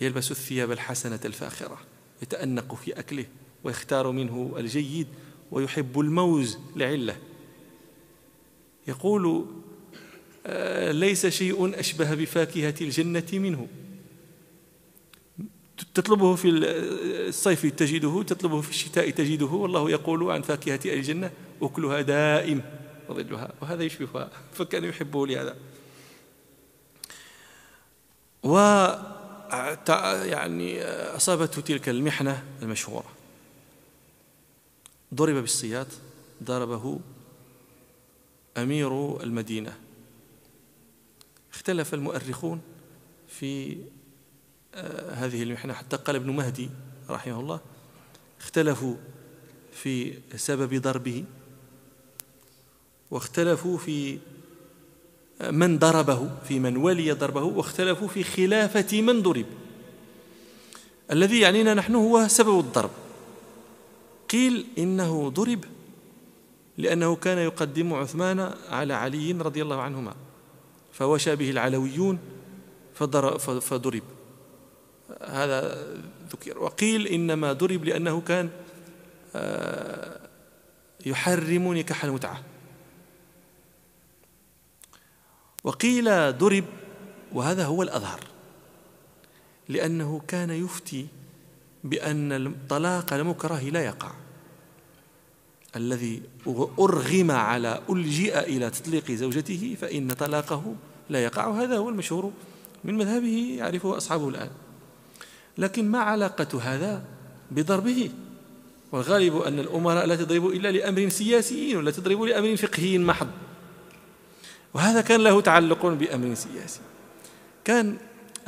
يلبس 0.00 0.30
الثياب 0.30 0.72
الحسنة 0.72 1.20
الفاخرة 1.24 1.78
يتأنق 2.22 2.74
في 2.74 2.92
أكله 2.92 3.26
ويختار 3.64 4.10
منه 4.10 4.54
الجيد 4.56 5.06
ويحب 5.50 6.00
الموز 6.00 6.58
لعلة. 6.76 7.16
يقول 8.88 9.46
ليس 10.90 11.26
شيء 11.26 11.80
أشبه 11.80 12.14
بفاكهة 12.14 12.74
الجنة 12.80 13.28
منه. 13.32 13.68
تطلبه 15.94 16.34
في 16.34 16.48
الصيف 17.28 17.66
تجده 17.66 18.22
تطلبه 18.22 18.60
في 18.60 18.70
الشتاء 18.70 19.10
تجده. 19.10 19.46
والله 19.46 19.90
يقول 19.90 20.30
عن 20.30 20.42
فاكهة 20.42 20.80
الجنة 20.84 21.30
أكلها 21.62 22.00
دائم. 22.00 22.62
وظلها 23.08 23.52
وهذا 23.60 23.84
يشبهها 23.84 24.30
فكان 24.52 24.84
يحبه 24.84 25.26
لهذا. 25.26 25.56
و 28.42 28.56
يعني 30.24 30.84
أصابته 31.16 31.62
تلك 31.62 31.88
المحنة 31.88 32.44
المشهورة. 32.62 33.08
ضرب 35.14 35.34
بالسياط 35.34 35.86
ضربه 36.42 37.00
أمير 38.58 39.22
المدينة. 39.22 39.81
اختلف 41.52 41.94
المؤرخون 41.94 42.60
في 43.28 43.76
آه، 44.74 45.14
هذه 45.14 45.42
المحنة. 45.42 45.72
حتى 45.72 45.96
قال 45.96 46.16
ابن 46.16 46.30
مهدي 46.30 46.70
رحمه 47.10 47.40
الله 47.40 47.60
اختلفوا 48.40 48.96
في 49.72 50.14
سبب 50.36 50.74
ضربه 50.74 51.24
واختلفوا 53.10 53.78
في 53.78 54.18
آه، 55.40 55.50
من 55.50 55.78
ضربه 55.78 56.30
في 56.48 56.58
من 56.58 56.76
ولي 56.76 57.12
ضربه 57.12 57.42
واختلفوا 57.42 58.08
في 58.08 58.24
خلافة 58.24 59.02
من 59.02 59.22
ضرب. 59.22 59.46
الذي 61.10 61.40
يعنينا 61.40 61.74
نحن 61.74 61.94
هو 61.94 62.28
سبب 62.28 62.58
الضرب. 62.58 62.90
قيل 64.28 64.66
إنه 64.78 65.30
ضرب 65.30 65.64
لأنه 66.78 67.16
كان 67.16 67.38
يقدم 67.38 67.94
عثمان 67.94 68.54
على 68.70 68.94
علي 68.94 69.32
رضي 69.32 69.62
الله 69.62 69.80
عنهما. 69.80 70.14
فوشى 70.92 71.36
به 71.36 71.50
العلويون 71.50 72.18
فضرب. 72.94 74.02
هذا 75.22 75.86
ذكر. 76.32 76.58
وقيل 76.58 77.06
إنما 77.06 77.52
ضرب 77.52 77.84
لأنه 77.84 78.20
كان 78.20 78.50
آه، 79.34 80.20
يحرم 81.06 81.74
نكاح 81.74 82.04
المتعة. 82.04 82.42
وقيل 85.64 86.38
ضرب 86.38 86.64
وهذا 87.32 87.64
هو 87.64 87.82
الأظهر. 87.82 88.20
لأنه 89.68 90.22
كان 90.28 90.50
يفتي 90.50 91.06
بأن 91.84 92.46
الطلاق 92.46 93.12
المكره 93.12 93.60
لا 93.60 93.84
يقع. 93.84 94.21
الذي 95.76 96.22
أرغم 96.78 97.30
على 97.30 97.80
ألجئ 97.90 98.38
إلى 98.38 98.70
تطليق 98.70 99.10
زوجته 99.10 99.76
فإن 99.80 100.12
طلاقه 100.12 100.74
لا 101.10 101.24
يقع. 101.24 101.50
هذا 101.50 101.76
هو 101.76 101.88
المشهور 101.88 102.32
من 102.84 102.94
مذهبه 102.94 103.56
يعرفه 103.58 103.96
أصحابه 103.96 104.28
الآن. 104.28 104.50
لكن 105.58 105.90
ما 105.90 105.98
علاقة 105.98 106.60
هذا 106.62 107.04
بضربه؟ 107.50 108.10
والغالب 108.92 109.36
أن 109.36 109.58
الأمراء 109.58 110.06
لا 110.06 110.16
تضرب 110.16 110.46
إلا 110.46 110.72
لأمر 110.72 111.08
سياسي 111.08 111.76
ولا 111.76 111.90
تضرب 111.90 112.22
لأمر 112.22 112.56
فقهي 112.56 112.98
محض. 112.98 113.28
وهذا 114.74 115.00
كان 115.00 115.20
له 115.20 115.40
تعلق 115.40 115.86
بأمر 115.86 116.34
سياسي. 116.34 116.80
كان 117.64 117.96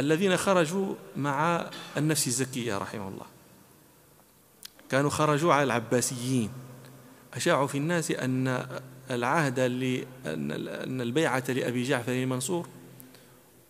الذين 0.01 0.37
خرجوا 0.37 0.95
مع 1.17 1.71
النفس 1.97 2.27
الزكية 2.27 2.79
رحمه 2.79 3.09
الله. 3.09 3.27
كانوا 4.91 5.11
خرجوا 5.11 5.53
على 5.55 5.63
العباسيين. 5.63 6.51
أشاعوا 7.35 7.67
في 7.67 7.79
الناس 7.79 8.11
أن 8.11 8.67
العهد 9.11 9.59
أن 9.59 11.01
البيعة 11.01 11.45
لأبي 11.49 11.83
جعفر 11.83 12.13
المنصور 12.13 12.69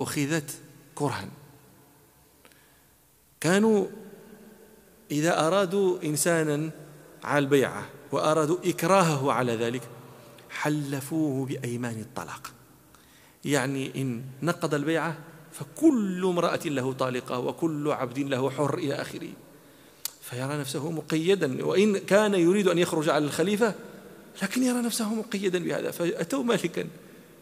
أخذت 0.01 0.59
كرها. 0.95 1.29
كانوا 3.41 3.87
إذا 5.11 5.47
أرادوا 5.47 6.03
إنسانا 6.05 6.71
على 7.25 7.39
البيعة 7.39 7.87
وأرادوا 8.13 8.57
إكراهه 8.65 9.33
على 9.33 9.57
ذلك 9.57 9.83
حلفوه 10.51 11.47
بأيمان 11.47 12.01
الطلاق. 12.01 12.53
يعني 13.45 14.03
إن 14.03 14.23
نقض 14.43 14.75
البيعة 14.75 15.17
فكل 15.53 16.25
امرأة 16.25 16.61
له 16.65 16.93
طالقة 16.93 17.39
وكل 17.39 17.91
عبد 17.91 18.19
له 18.19 18.51
حر 18.51 18.79
إلى 18.79 18.95
آخره. 18.95 19.29
فيرى 20.35 20.57
نفسه 20.57 20.91
مقيدا 20.91 21.65
وإن 21.67 21.99
كان 21.99 22.35
يريد 22.35 22.69
أن 22.69 22.79
يخرج 22.79 23.09
على 23.09 23.25
الخليفة 23.25 23.75
لكن 24.43 24.63
يرى 24.63 24.79
نفسه 24.79 25.15
مقيدا 25.15 25.59
بهذا 25.59 25.91
فأتوا 25.91 26.43
مالكا 26.43 26.85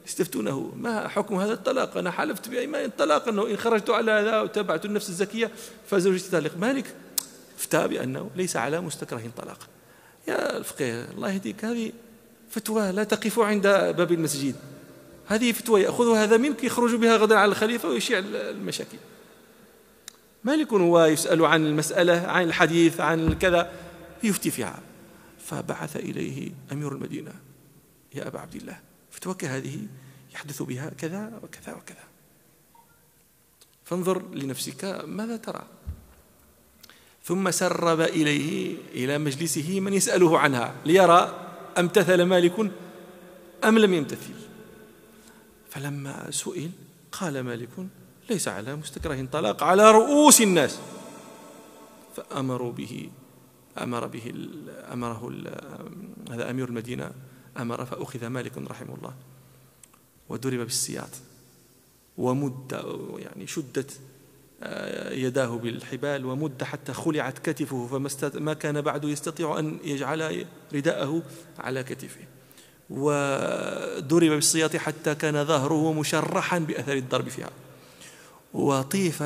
يستفتونه 0.07 0.73
ما 0.77 1.09
حكم 1.09 1.35
هذا 1.35 1.53
الطلاق؟ 1.53 1.97
أنا 1.97 2.11
حلفت 2.11 2.49
بأيمان 2.49 2.85
الطلاق 2.85 3.29
أنه 3.29 3.47
إن 3.47 3.57
خرجت 3.57 3.91
على 3.91 4.11
هذا 4.11 4.41
وتبعت 4.41 4.85
النفس 4.85 5.09
الزكية 5.09 5.51
فزوجتي 5.91 6.31
طالق 6.31 6.57
مالك 6.57 6.85
افتى 7.59 7.89
بأنه 7.89 8.31
ليس 8.37 8.57
على 8.57 8.81
مستكره 8.81 9.23
طلاق 9.37 9.59
يا 10.29 10.57
الفقيه 10.57 11.05
الله 11.11 11.33
يهديك 11.33 11.65
هذه 11.65 11.93
فتوى 12.51 12.93
لا 12.93 13.05
تقف 13.05 13.39
عند 13.39 13.67
باب 13.67 14.13
المسجد. 14.13 14.55
هذه 15.27 15.53
فتوى 15.53 15.83
يأخذها 15.83 16.25
هذا 16.25 16.37
منك 16.37 16.65
يخرج 16.65 16.95
بها 16.95 17.17
غدا 17.17 17.37
على 17.37 17.51
الخليفة 17.51 17.89
ويشيع 17.89 18.19
المشاكل. 18.35 18.99
مالك 20.45 20.73
هو 20.73 21.05
يسأل 21.05 21.45
عن 21.45 21.67
المسألة 21.67 22.27
عن 22.27 22.45
الحديث 22.45 23.01
عن 23.01 23.33
كذا 23.39 23.73
يفتي 24.23 24.51
فيها. 24.51 24.81
فبعث 25.39 25.97
إليه 25.97 26.51
أمير 26.73 26.93
المدينة. 26.93 27.33
يا 28.15 28.29
أبا 28.29 28.41
عبد 28.41 28.55
الله 28.55 28.81
فتوك 29.11 29.45
هذه 29.45 29.79
يحدث 30.35 30.63
بها 30.63 30.91
كذا 30.91 31.41
وكذا 31.43 31.75
وكذا. 31.75 32.05
فانظر 33.85 34.35
لنفسك 34.35 35.05
ماذا 35.07 35.37
ترى. 35.37 35.67
ثم 37.25 37.51
سرب 37.51 38.01
إليه 38.01 38.77
إلى 38.95 39.19
مجلسه 39.19 39.81
من 39.81 39.93
يسأله 39.93 40.39
عنها 40.39 40.75
ليرى 40.87 41.49
أمتثل 41.79 42.23
مالك 42.23 42.71
أم 43.65 43.79
لم 43.79 43.95
يمتثل. 43.95 44.35
فلما 45.71 46.31
سئل 46.31 46.71
قال 47.13 47.41
مالك 47.41 47.71
ليس 48.33 48.49
على 48.49 48.77
مستكره 48.77 49.29
طلاق 49.33 49.63
على 49.63 49.91
رؤوس 49.91 50.41
الناس. 50.41 50.79
فأمروا 52.17 52.73
به 52.73 53.11
أمر 53.79 54.07
به 54.07 54.33
أمره 54.93 55.33
هذا 56.31 56.51
أمير 56.51 56.69
المدينة 56.69 57.11
أمر 57.59 57.85
فأخذ 57.85 58.27
مالك 58.27 58.59
رحمه 58.59 58.95
الله 58.95 59.15
وضرب 60.29 60.59
بالسياط. 60.59 61.11
ومد 62.19 62.73
يعني 63.19 63.47
شدت 63.47 64.01
آه، 64.65 65.13
يداه 65.13 65.57
بالحبال 65.57 66.27
ومد 66.27 66.65
حتى 66.65 66.93
خلعت 66.93 67.39
كتفه 67.39 67.87
فما 67.87 68.11
ما 68.35 68.55
كان 68.55 68.81
بعد 68.81 69.05
يستطيع 69.05 69.59
أن 69.59 69.79
يجعل 69.85 70.47
رداءه 70.75 71.23
على 71.59 71.83
كتفه. 71.83 72.21
وضرب 72.91 74.31
بالسياط 74.31 74.77
حتى 74.77 75.15
كان 75.15 75.45
ظهره 75.45 75.93
مشرحا 75.93 76.59
بأثر 76.59 76.93
الضرب 76.93 77.29
فيها. 77.29 77.51
وطيف 78.55 79.23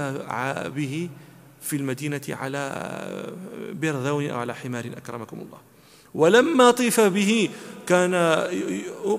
به 0.76 1.08
في 1.62 1.76
المدينة 1.76 2.20
على 2.28 2.92
برذون 3.72 4.30
أو 4.30 4.38
على 4.38 4.54
حمار 4.54 4.86
أكرمكم 4.96 5.36
الله. 5.36 5.58
ولما 6.14 6.70
طيف 6.70 7.00
به 7.00 7.50
كان 7.86 8.14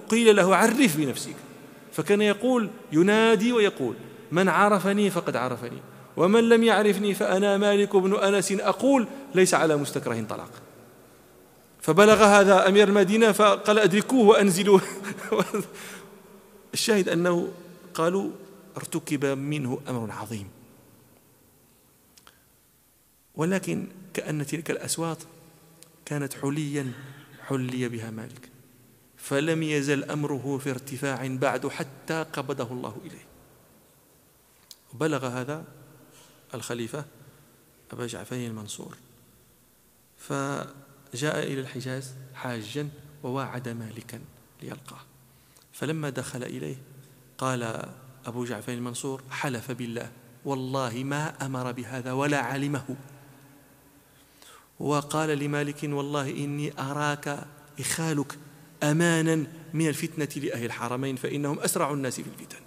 قيل 0.10 0.36
له 0.36 0.56
عرف 0.56 0.98
بنفسك. 0.98 1.36
فكان 1.94 2.22
يقول 2.22 2.70
ينادي 2.92 3.54
ويقول 3.54 3.96
من 4.32 4.50
عرفني 4.50 5.10
فقد 5.10 5.36
عرفني 5.36 5.78
ومن 6.18 6.50
لم 6.50 6.64
يعرفني 6.64 7.14
فأنا 7.14 7.58
مالك 7.58 7.96
بن 7.96 8.16
أنس 8.16 8.52
أقول 8.52 9.08
ليس 9.36 9.54
على 9.54 9.78
مستكره 9.78 10.26
طلاق. 10.30 10.52
فبلغ 11.82 12.24
هذا 12.24 12.68
أمير 12.68 12.88
المدينة 12.88 13.32
فقال 13.32 13.80
أدركوه 13.80 14.28
وأنزلوه. 14.28 14.82
الشاهد 16.74 17.10
أنه 17.10 17.48
قالوا 17.94 18.30
ارتكب 18.78 19.26
منه 19.26 19.82
أمر 19.88 20.12
عظيم. 20.12 20.50
ولكن 23.36 23.88
كأن 24.14 24.46
تلك 24.46 24.72
الأصوات 24.72 25.24
كانت 26.06 26.34
حليا 26.34 26.94
حلي 27.48 27.90
بها 27.90 28.12
مالك. 28.12 28.50
فلم 29.18 29.64
يزل 29.64 30.04
أمره 30.04 30.58
في 30.58 30.70
ارتفاع 30.70 31.28
بعد 31.28 31.68
حتى 31.68 32.24
قبضه 32.34 32.72
الله 32.72 33.02
إليه. 33.06 33.26
وبلغ 34.94 35.28
هذا 35.28 35.66
الخليفة 36.54 37.06
أبا 37.92 38.08
جعفر 38.08 38.36
المنصور. 38.36 38.98
فجاء 40.18 41.44
إلى 41.44 41.60
الحجاز 41.60 42.14
حاجا 42.34 42.90
وواعد 43.24 43.70
مالكا 43.70 44.20
ليلقاه. 44.62 45.02
فلما 45.74 46.10
دخل 46.10 46.44
إليه 46.44 46.76
قال 47.38 47.90
أبو 48.28 48.46
جعفر 48.46 48.74
المنصور 48.74 49.22
حلف 49.30 49.72
بالله. 49.72 50.10
والله 50.46 51.04
ما 51.04 51.34
أمر 51.46 51.72
بهذا 51.72 52.12
ولا 52.12 52.38
علمه. 52.38 52.96
وقال 54.80 55.30
لمالك 55.30 55.84
والله 55.84 56.30
إني 56.30 56.74
أراك 56.80 57.46
إخالك 57.80 58.38
أمانا 58.84 59.48
من 59.74 59.88
الفتنة 59.88 60.44
لأهل 60.44 60.66
الحرمين 60.66 61.16
فإنهم 61.16 61.60
أسرع 61.60 61.92
الناس 61.92 62.16
في 62.16 62.28
الفتن. 62.40 62.58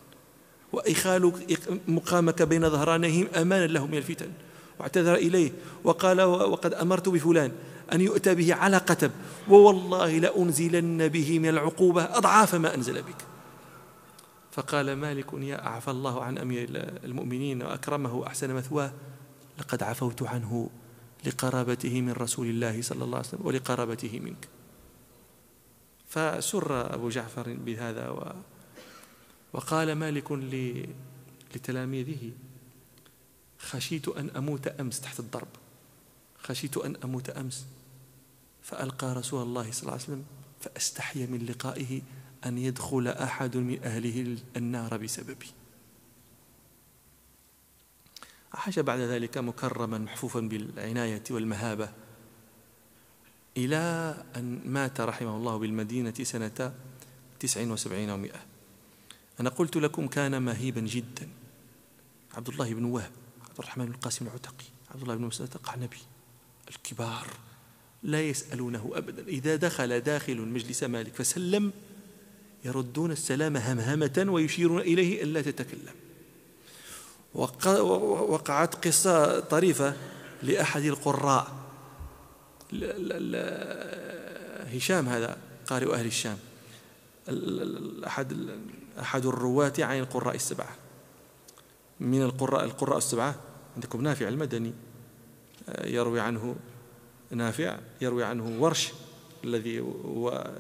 وإخالك 0.72 1.60
مقامك 1.88 2.42
بين 2.42 2.70
ظهرانيهم 2.70 3.28
أمانا 3.36 3.66
لهم 3.66 3.90
من 3.90 3.98
الفتن. 3.98 4.30
واعتذر 4.78 5.14
إليه 5.14 5.52
وقال 5.84 6.20
وقد 6.22 6.74
أمرت 6.74 7.08
بفلان 7.08 7.52
أن 7.92 8.00
يؤتى 8.00 8.34
به 8.34 8.54
على 8.54 8.76
قتب. 8.76 9.10
ووالله 9.48 10.18
لأنزلن 10.18 11.08
به 11.08 11.38
من 11.38 11.48
العقوبة 11.48 12.02
أضعاف 12.02 12.54
ما 12.54 12.74
أنزل 12.74 13.02
بك. 13.02 13.29
فقال 14.52 14.92
مالك 14.92 15.32
يا 15.32 15.66
أعفى 15.66 15.90
الله 15.90 16.24
عن 16.24 16.38
أمير 16.38 16.68
المؤمنين 17.04 17.62
وأكرمه 17.62 18.14
وأحسن 18.14 18.54
مثواه 18.54 18.92
لقد 19.58 19.82
عفوت 19.82 20.22
عنه 20.22 20.70
لقرابته 21.26 22.00
من 22.00 22.12
رسول 22.12 22.46
الله 22.46 22.82
صلى 22.82 23.04
الله 23.04 23.18
عليه 23.18 23.28
وسلم 23.28 23.46
ولقرابته 23.46 24.20
منك. 24.20 24.48
فسر 26.08 26.94
أبو 26.94 27.08
جعفر 27.08 27.54
بهذا 27.54 28.08
و 28.08 28.32
وقال 29.52 29.92
مالك 29.92 30.32
لتلاميذه 31.54 32.32
خشيت 33.58 34.08
أن 34.08 34.30
أموت 34.30 34.66
أمس 34.66 35.00
تحت 35.00 35.20
الضرب. 35.20 35.48
خشيت 36.38 36.76
أن 36.76 36.96
أموت 37.04 37.30
أمس. 37.30 37.66
فألقى 38.62 39.14
رسول 39.14 39.42
الله 39.42 39.70
صلى 39.72 39.82
الله 39.82 39.92
عليه 39.92 40.02
وسلم 40.02 40.24
فأستحي 40.60 41.26
من 41.26 41.46
لقائه 41.46 42.02
أن 42.46 42.58
يدخل 42.58 43.08
أحد 43.08 43.56
من 43.56 43.84
أهله 43.84 44.36
النار 44.56 44.96
بسببي. 44.96 45.46
عاش 48.52 48.78
بعد 48.78 48.98
ذلك 48.98 49.38
مكرما 49.38 49.98
محفوفا 49.98 50.40
بالعناية 50.40 51.22
والمهابة 51.30 51.88
إلى 53.56 54.14
أن 54.36 54.60
مات 54.64 55.00
رحمه 55.00 55.36
الله 55.36 55.56
بالمدينة 55.56 56.14
سنة 56.22 56.74
تسع 57.40 57.60
وسبعين 57.60 58.10
ومائة 58.10 58.40
أنا 59.40 59.50
قلت 59.50 59.76
لكم 59.76 60.06
كان 60.06 60.42
مهيبا 60.42 60.80
جدا. 60.80 61.28
عبد 62.34 62.48
الله 62.48 62.74
بن 62.74 62.84
وهب 62.84 63.12
عبد 63.48 63.58
الرحمن 63.58 63.86
بن 63.86 63.92
القاسم 63.92 64.26
العتقي 64.26 64.64
عبد 64.90 65.02
الله 65.02 65.14
بن 65.14 65.24
مسلمة 65.24 65.50
القعنبي 65.54 66.00
الكبار 66.68 67.26
لا 68.02 68.22
يسألونه 68.22 68.90
أبدا. 68.94 69.22
إذا 69.28 69.56
دخل 69.56 70.00
داخل 70.00 70.40
مجلس 70.40 70.82
مالك 70.82 71.14
فسلم 71.14 71.72
يردون 72.64 73.12
السلام 73.12 73.56
همهمة 73.56 74.26
ويشيرون 74.28 74.80
إليه 74.80 75.22
ألا 75.22 75.42
تتكلم. 75.42 75.94
وقعت 77.34 78.86
قصة 78.86 79.40
طريفة 79.40 79.94
لأحد 80.42 80.82
القراء. 80.82 81.52
هشام 84.74 85.08
هذا 85.08 85.38
قارئ 85.66 85.94
أهل 85.94 86.06
الشام. 86.06 86.38
أحد 88.06 88.50
أحد 89.00 89.26
الرواة 89.26 89.72
عن 89.78 89.98
القراء 89.98 90.34
السبعة. 90.34 90.76
من 92.00 92.22
القراء 92.22 92.64
القراء 92.64 92.98
السبعة؟ 92.98 93.34
عندكم 93.76 94.02
نافع 94.02 94.28
المدني. 94.28 94.72
يروي 95.84 96.20
عنه 96.20 96.56
نافع 97.30 97.78
يروي 98.00 98.24
عنه 98.24 98.56
ورش. 98.62 98.92
الذي 99.44 99.80
هو 99.80 100.50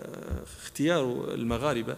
اختيار 0.62 1.34
المغاربة 1.34 1.96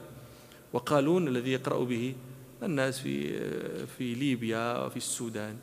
وقالون 0.72 1.28
الذي 1.28 1.52
يقرأ 1.52 1.84
به 1.84 2.14
الناس 2.62 2.98
في 2.98 3.40
في 3.86 4.14
ليبيا 4.14 4.84
وفي 4.84 4.96
السودان 4.96 5.56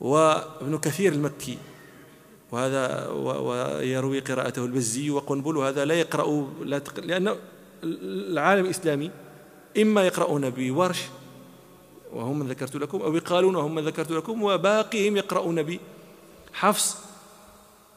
وابن 0.00 0.78
كثير 0.78 1.12
المكي 1.12 1.58
وهذا 2.52 3.08
ويروي 3.08 4.20
قراءته 4.20 4.64
البزي 4.64 5.10
وقنبل 5.10 5.56
وهذا 5.56 5.84
لا 5.84 5.94
يقرأ 5.94 6.48
لا. 6.64 6.82
لأن 7.02 7.36
العالم 7.84 8.64
الإسلامي 8.64 9.10
إما 9.78 10.06
يقرؤون 10.06 10.50
بورش 10.50 11.02
وهم 12.12 12.38
من 12.38 12.48
ذكرت 12.48 12.76
لكم 12.76 13.02
أو 13.02 13.16
يقالون 13.16 13.56
وهم 13.56 13.74
من 13.74 13.84
ذكرت 13.84 14.10
لكم 14.10 14.42
وباقيهم 14.42 15.16
يقرؤون 15.16 15.78
بحفص 16.52 16.96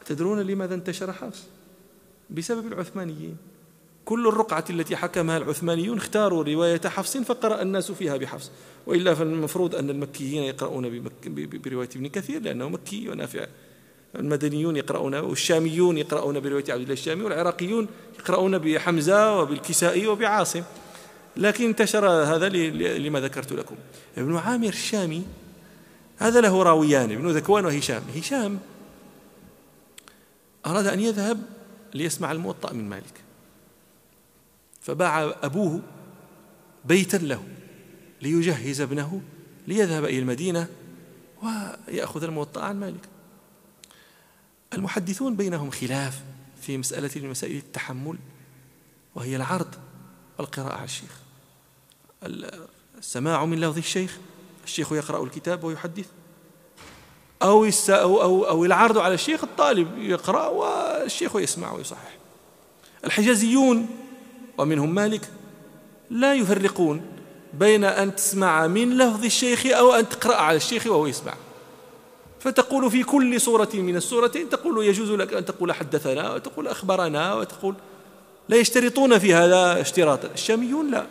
تدرون 0.06 0.40
لماذا 0.40 0.76
انتشر 0.76 1.14
حفص 1.14 1.44
بسبب 2.32 2.68
العثمانيين. 2.68 3.38
كل 4.06 4.28
الرقعة 4.28 4.66
التي 4.70 4.96
حكمها 4.96 5.38
العثمانيون 5.38 5.98
اختاروا 5.98 6.44
رواية 6.44 6.82
حفص 6.86 7.18
فقرأ 7.18 7.62
الناس 7.62 7.92
فيها 7.92 8.18
بحفص. 8.18 8.52
وإلا 8.88 9.14
فالمفروض 9.16 9.76
أن 9.76 9.90
المكيين 9.90 10.44
يقرؤون 10.44 11.12
برواية 11.66 11.90
ابن 11.96 12.08
كثير 12.08 12.42
لأنه 12.42 12.70
مكي 12.70 13.10
ونافع. 13.10 13.46
المدنيون 14.16 14.76
يقرؤون 14.76 15.16
والشاميون 15.16 15.98
يقرؤون 15.98 16.40
برواية 16.40 16.64
عبد 16.70 16.82
الله 16.82 16.94
الشامي 16.94 17.24
والعراقيون 17.24 17.88
يقرؤون 18.20 18.58
بحمزة 18.58 19.40
وبالكسائي 19.40 20.08
وبعاصم. 20.08 20.64
لكن 21.38 21.66
انتشر 21.66 22.08
هذا 22.08 22.50
لما 22.98 23.20
ذكرت 23.20 23.54
لكم. 23.54 23.76
ابن 24.18 24.38
عامر 24.38 24.68
الشامي 24.68 25.24
هذا 26.18 26.42
له 26.42 26.64
راويان 26.64 27.12
ابن 27.12 27.30
ذكوان 27.30 27.66
وهشام. 27.66 28.04
هشام 28.16 28.60
أراد 30.66 30.88
أن 30.88 31.00
يذهب 31.00 31.44
ليسمع 31.94 32.32
الموطأ 32.32 32.74
من 32.74 32.90
مالك. 32.90 33.22
فباع 34.82 35.36
أبوه 35.44 35.82
بيتا 36.86 37.18
له 37.18 37.48
ليجهز 38.22 38.82
ابنه 38.82 39.22
ليذهب 39.68 40.06
إلى 40.06 40.20
المدينة 40.20 40.68
ويأخذ 41.44 42.24
الموطأ 42.24 42.64
عن 42.64 42.80
مالك. 42.80 43.10
المحدثون 44.74 45.36
بينهم 45.36 45.72
خلاف 45.72 46.22
في 46.62 46.78
مسألة 46.78 47.10
من 47.16 47.30
مسائل 47.30 47.58
التحمل 47.58 48.18
وهي 49.16 49.36
العرض 49.36 49.76
والقراءة 50.40 50.74
على 50.74 50.86
الشيخ. 50.86 51.18
السماع 52.98 53.46
من 53.46 53.60
لفظ 53.60 53.78
الشيخ 53.78 54.18
الشيخ 54.64 54.92
يقرأ 54.92 55.24
الكتاب 55.24 55.64
ويحدث. 55.64 56.10
أو 57.44 57.70
أو 57.90 58.22
أو, 58.22 58.44
أو 58.44 58.66
العرض 58.66 58.98
على 58.98 59.14
الشيخ 59.14 59.44
الطالب 59.44 59.98
يقرأ 59.98 60.48
والشيخ 60.48 61.36
يسمع 61.36 61.72
ويصحح. 61.72 62.18
الحجازيون 63.06 63.90
ومنهم 64.58 64.96
مالك 64.96 65.30
لا 66.10 66.34
يفرقون 66.34 67.02
بين 67.54 67.84
أن 67.84 68.16
تسمع 68.16 68.68
من 68.68 68.98
لفظ 68.98 69.26
الشيخ 69.26 69.66
أو 69.66 69.94
أن 69.94 70.10
تقرأ 70.10 70.36
على 70.36 70.58
الشيخ 70.58 70.88
وهو 70.88 71.08
يسمع. 71.08 71.34
فتقول 72.40 72.92
في 72.92 73.04
كل 73.04 73.42
سورة 73.42 73.70
من 73.74 73.96
السورتين 73.96 74.50
تقول 74.50 74.86
يجوز 74.86 75.12
لك 75.12 75.34
أن 75.34 75.46
تقول 75.46 75.74
حدثنا 75.74 76.34
وتقول 76.34 76.68
أخبرنا 76.68 77.34
وتقول 77.34 77.76
لا 78.50 78.58
يشترطون 78.58 79.20
في 79.20 79.34
هذا 79.34 79.82
اشتراطا. 79.82 80.30
الشاميون 80.34 80.92
لا. 80.92 81.06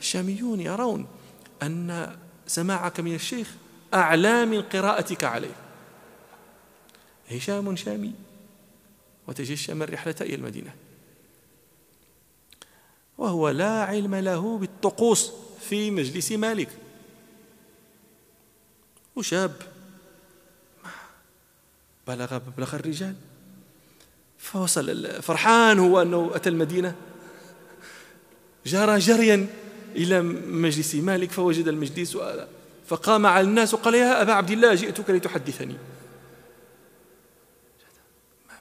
الشاميون 0.00 0.60
يرون 0.60 1.06
أن 1.62 2.16
سماعك 2.46 3.00
من 3.00 3.14
الشيخ 3.14 3.48
أعلى 3.94 4.44
من 4.44 4.62
قراءتك 4.62 5.24
عليه. 5.24 5.56
هشام 7.30 7.76
شامي. 7.76 8.12
وتجشم 9.28 9.82
الرحلة 9.82 10.14
إلى 10.20 10.34
المدينة. 10.34 10.74
وهو 13.18 13.48
لا 13.48 13.84
علم 13.84 14.14
له 14.14 14.58
بالطقوس 14.58 15.32
في 15.68 15.90
مجلس 15.90 16.32
مالك. 16.32 16.68
وشاب 19.16 19.52
بلغ 22.06 22.40
مبلغ 22.48 22.76
الرجال. 22.76 23.14
فوصل 24.38 25.22
فرحان 25.22 25.78
هو 25.78 26.02
أنه 26.02 26.30
أتى 26.34 26.48
المدينة. 26.48 26.94
جرى 28.66 28.98
جريا 28.98 29.46
إلى 29.96 30.22
مجلس 30.22 30.94
مالك 30.94 31.30
فوجد 31.30 31.68
المجلس 31.68 32.16
فقام 32.86 33.26
على 33.26 33.46
الناس 33.46 33.74
وقال 33.74 33.94
يا 33.94 34.22
أبا 34.22 34.32
عبد 34.32 34.50
الله 34.50 34.74
جئتك 34.74 35.10
لتحدثني. 35.10 35.76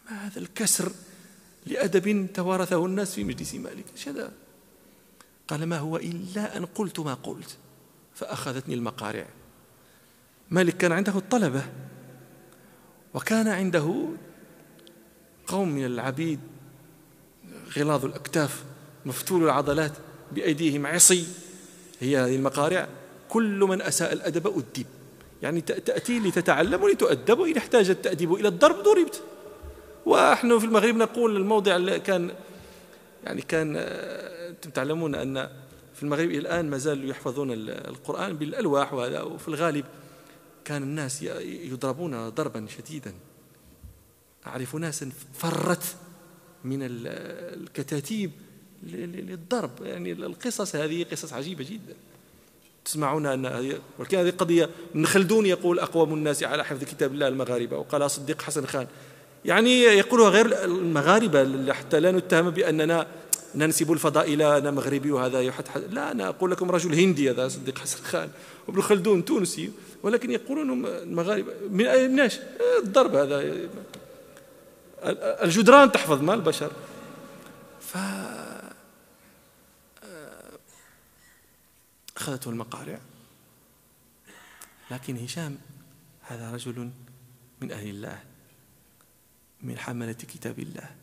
ما 0.09 0.28
هذا 0.28 0.39
الكسر 0.39 0.91
لأدب 1.65 2.34
توارثه 2.34 2.86
الناس 2.86 3.15
في 3.15 3.23
مجلس 3.23 3.55
مالك؟ 3.55 3.86
شذا 3.95 4.32
قال 5.47 5.65
ما 5.65 5.78
هو 5.78 5.97
إلا 5.97 6.57
أن 6.57 6.65
قلت 6.65 6.99
ما 6.99 7.13
قلت 7.13 7.57
فأخذتني 8.15 8.73
المقارع. 8.73 9.26
مالك 10.49 10.78
كان 10.78 10.91
عنده 10.91 11.17
الطلبة 11.17 11.63
وكان 13.13 13.47
عنده 13.47 14.07
قوم 15.47 15.69
من 15.69 15.86
العبيد 15.86 16.39
غلاظ 17.78 18.05
الأكتاف 18.05 18.63
مفتول 19.05 19.43
العضلات 19.43 19.91
بأيديهم 20.32 20.88
عصي 20.88 21.28
هي 21.99 22.17
هذه 22.17 22.36
المقارع. 22.36 22.88
كل 23.36 23.60
من 23.60 23.82
أساء 23.82 24.14
الأدب 24.14 24.48
أدب. 24.48 24.86
يعني 25.42 25.62
تأتي 25.62 26.20
لتتعلم 26.20 26.84
ولتؤدب 26.84 27.40
وإن 27.40 27.58
احتاج 27.58 27.90
التأديب 27.90 28.34
إلى 28.34 28.48
الضرب 28.48 28.76
ضربت. 28.76 29.24
ونحن 30.06 30.60
في 30.60 30.66
المغرب 30.66 30.96
نقول 30.96 31.36
الموضع 31.36 31.98
كان 31.98 32.32
يعني 33.24 33.42
كان 33.42 33.76
أنتم 33.76 34.70
تعلمون 34.70 35.16
أن 35.16 35.50
في 35.96 36.04
المغرب 36.04 36.30
إلى 36.30 36.38
الآن 36.38 36.70
ما 36.70 36.78
زالوا 36.78 37.10
يحفظون 37.10 37.52
القرآن 37.68 38.38
بالألواح 38.38 38.94
وهذا 38.94 39.22
وفي 39.22 39.48
الغالب 39.48 39.86
كان 40.66 40.84
الناس 40.84 41.22
يضربون 41.42 42.30
ضربا 42.30 42.68
شديدا. 42.78 43.14
أعرف 44.48 44.76
ناسا 44.76 45.12
فرت 45.34 45.96
من 46.64 46.80
الكتاتيب 46.82 48.32
للضرب. 48.84 49.72
يعني 49.82 50.12
القصص 50.12 50.76
هذه 50.76 51.06
قصص 51.12 51.34
عجيبة 51.34 51.64
جدا. 51.64 51.96
تسمعون 52.86 53.26
أن 53.26 53.74
ولكن 54.00 54.18
هذه 54.18 54.34
قضية 54.38 54.70
ابن 54.92 55.06
خلدون 55.06 55.46
يقول 55.46 55.80
أقوم 55.80 56.14
الناس 56.14 56.44
على 56.44 56.66
حفظ 56.66 56.84
كتاب 56.84 57.14
الله 57.14 57.28
المغاربة. 57.28 57.78
وقال 57.78 58.12
صديق 58.12 58.42
حسن 58.42 58.66
خان 58.66 58.88
يعني 59.46 59.82
يقولها 59.82 60.30
غير 60.30 60.64
المغاربة 60.64 61.74
حتى 61.74 62.00
لا 62.00 62.12
نتهم 62.12 62.50
بأننا 62.50 63.08
ننسب 63.56 63.92
الفضاء 63.92 64.34
إلى 64.34 64.58
أنا 64.58 64.72
مغربي 64.72 65.12
وهذا 65.12 65.42
يحد 65.42 65.64
لا 65.92 66.12
أنا 66.12 66.28
أقول 66.30 66.52
لكم 66.52 66.72
رجل 66.72 66.94
هندي 66.94 67.32
هذا 67.32 67.48
صديق 67.48 67.78
حسن 67.78 68.04
خان 68.04 68.30
وابن 68.68 68.82
خلدون 68.82 69.26
تونسي 69.26 69.72
ولكن 70.04 70.32
يقولون 70.32 70.86
المغاربة 70.86 71.52
من 71.70 71.86
أي 71.86 72.30
الضرب 72.84 73.16
هذا. 73.16 73.54
الجدران 75.44 75.92
تحفظ 75.92 76.22
ما 76.22 76.34
البشر. 76.34 76.72
ف 77.80 77.98
أخذته 82.18 82.49
المقارع 82.49 82.99
لكن 84.91 85.18
هشام 85.18 85.57
هذا 86.22 86.51
رجل 86.51 86.91
من 87.61 87.72
أهل 87.72 87.89
الله 87.89 88.24
من 89.61 89.78
حملة 89.78 90.13
كتاب 90.13 90.59
الله. 90.59 90.95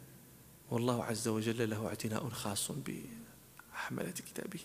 والله 0.71 1.05
عز 1.05 1.29
وجل 1.29 1.71
له 1.71 1.87
اعتناء 1.87 2.29
خاص 2.29 2.73
بحملة 2.73 4.11
كتابه. 4.11 4.61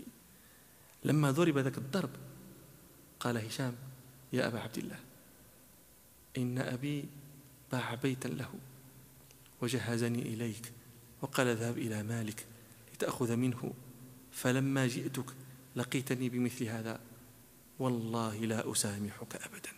لما 1.03 1.31
ضرب 1.31 1.57
ذاك 1.57 1.77
الضرب 1.77 2.09
قال 3.19 3.37
هشام 3.37 3.75
يا 4.33 4.47
أبا 4.47 4.59
عبد 4.59 4.77
الله 4.77 4.99
إن 6.37 6.59
أبي 6.59 7.05
باع 7.71 7.93
بيتا 7.93 8.27
له 8.27 8.53
وجهزني 9.61 10.21
إليك 10.21 10.71
وقال 11.21 11.47
اذهب 11.47 11.77
إلى 11.77 12.03
مالك 12.03 12.45
لتأخذ 12.93 13.35
منه 13.35 13.73
فلما 14.31 14.87
جئتك 14.87 15.25
لقيتني 15.77 16.29
بمثل 16.29 16.65
هذا. 16.65 16.99
والله 17.79 18.35
لا 18.37 18.71
أسامحك 18.71 19.35
أبدا. 19.35 19.71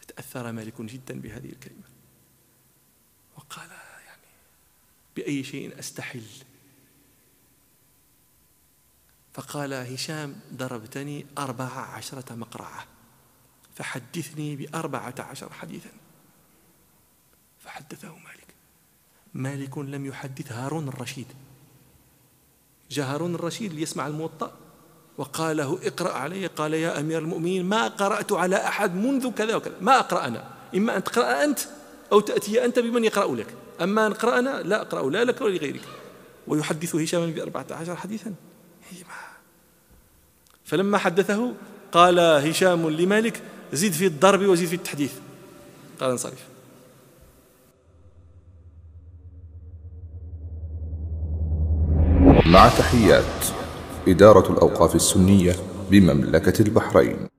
فتأثر 0.00 0.52
مالك 0.52 0.82
جدا 0.82 1.20
بهذه 1.20 1.48
الكلمة. 1.48 1.88
وقال 3.36 3.70
يعني 4.06 4.28
بأي 5.16 5.44
شيء 5.44 5.78
أستحل؟ 5.78 6.26
فقال 9.32 9.72
هشام 9.72 10.40
ضربتني 10.52 11.26
أربع 11.38 11.70
عشرة 11.78 12.34
مقرعة. 12.34 12.86
فحدثني 13.74 14.56
بأربعة 14.56 15.14
عشر 15.18 15.52
حديثا. 15.52 15.90
فحدثه 17.60 18.16
مالك. 18.16 18.54
مالك 19.34 19.78
لم 19.78 20.06
يحدث 20.06 20.52
هارون 20.52 20.88
الرشيد. 20.88 21.26
جاء 22.90 23.06
هارون 23.06 23.34
الرشيد 23.34 23.74
ليسمع 23.74 24.06
الموطأ 24.06 24.52
وقال 25.18 25.56
له 25.56 25.78
اقرأ 25.82 26.12
علي 26.12 26.46
قال 26.46 26.74
يا 26.74 27.00
أمير 27.00 27.18
المؤمنين 27.18 27.64
ما 27.64 27.88
قرأت 27.88 28.32
على 28.32 28.56
أحد 28.56 28.94
منذ 28.94 29.30
كذا 29.30 29.56
وكذا 29.56 29.74
ما 29.80 29.98
أقرأ 29.98 30.26
أنا 30.26 30.44
إما 30.74 30.96
أن 30.96 31.04
تقرأ 31.04 31.44
أنت 31.44 31.58
أو 32.12 32.20
تأتي 32.20 32.64
أنت 32.64 32.78
بمن 32.78 33.04
يقرأ 33.04 33.34
لك 33.34 33.46
أما 33.80 34.06
أن 34.06 34.12
أقرأ 34.12 34.38
أنا 34.38 34.62
لا 34.62 34.80
أقرأ 34.80 35.10
لا 35.10 35.24
لك 35.24 35.40
ولا 35.40 35.56
لغيرك. 35.56 35.80
ويحدث 36.46 36.94
هشام 36.96 37.30
بأربعة 37.30 37.66
عشر 37.70 37.96
حديثا. 37.96 38.34
فلما 40.64 40.98
حدثه 40.98 41.54
قال 41.92 42.18
هشام 42.18 42.90
لمالك 42.90 43.42
زد 43.72 43.92
في 43.92 44.06
الضرب 44.06 44.42
وزد 44.42 44.66
في 44.66 44.74
التحديث. 44.74 45.12
قال 46.00 46.10
انصرف. 46.10 46.53
مع 52.46 52.68
تحيات 52.68 53.44
إدارة 54.08 54.52
الأوقاف 54.52 54.94
السنية 54.94 55.52
بمملكة 55.90 56.62
البحرين. 56.62 57.33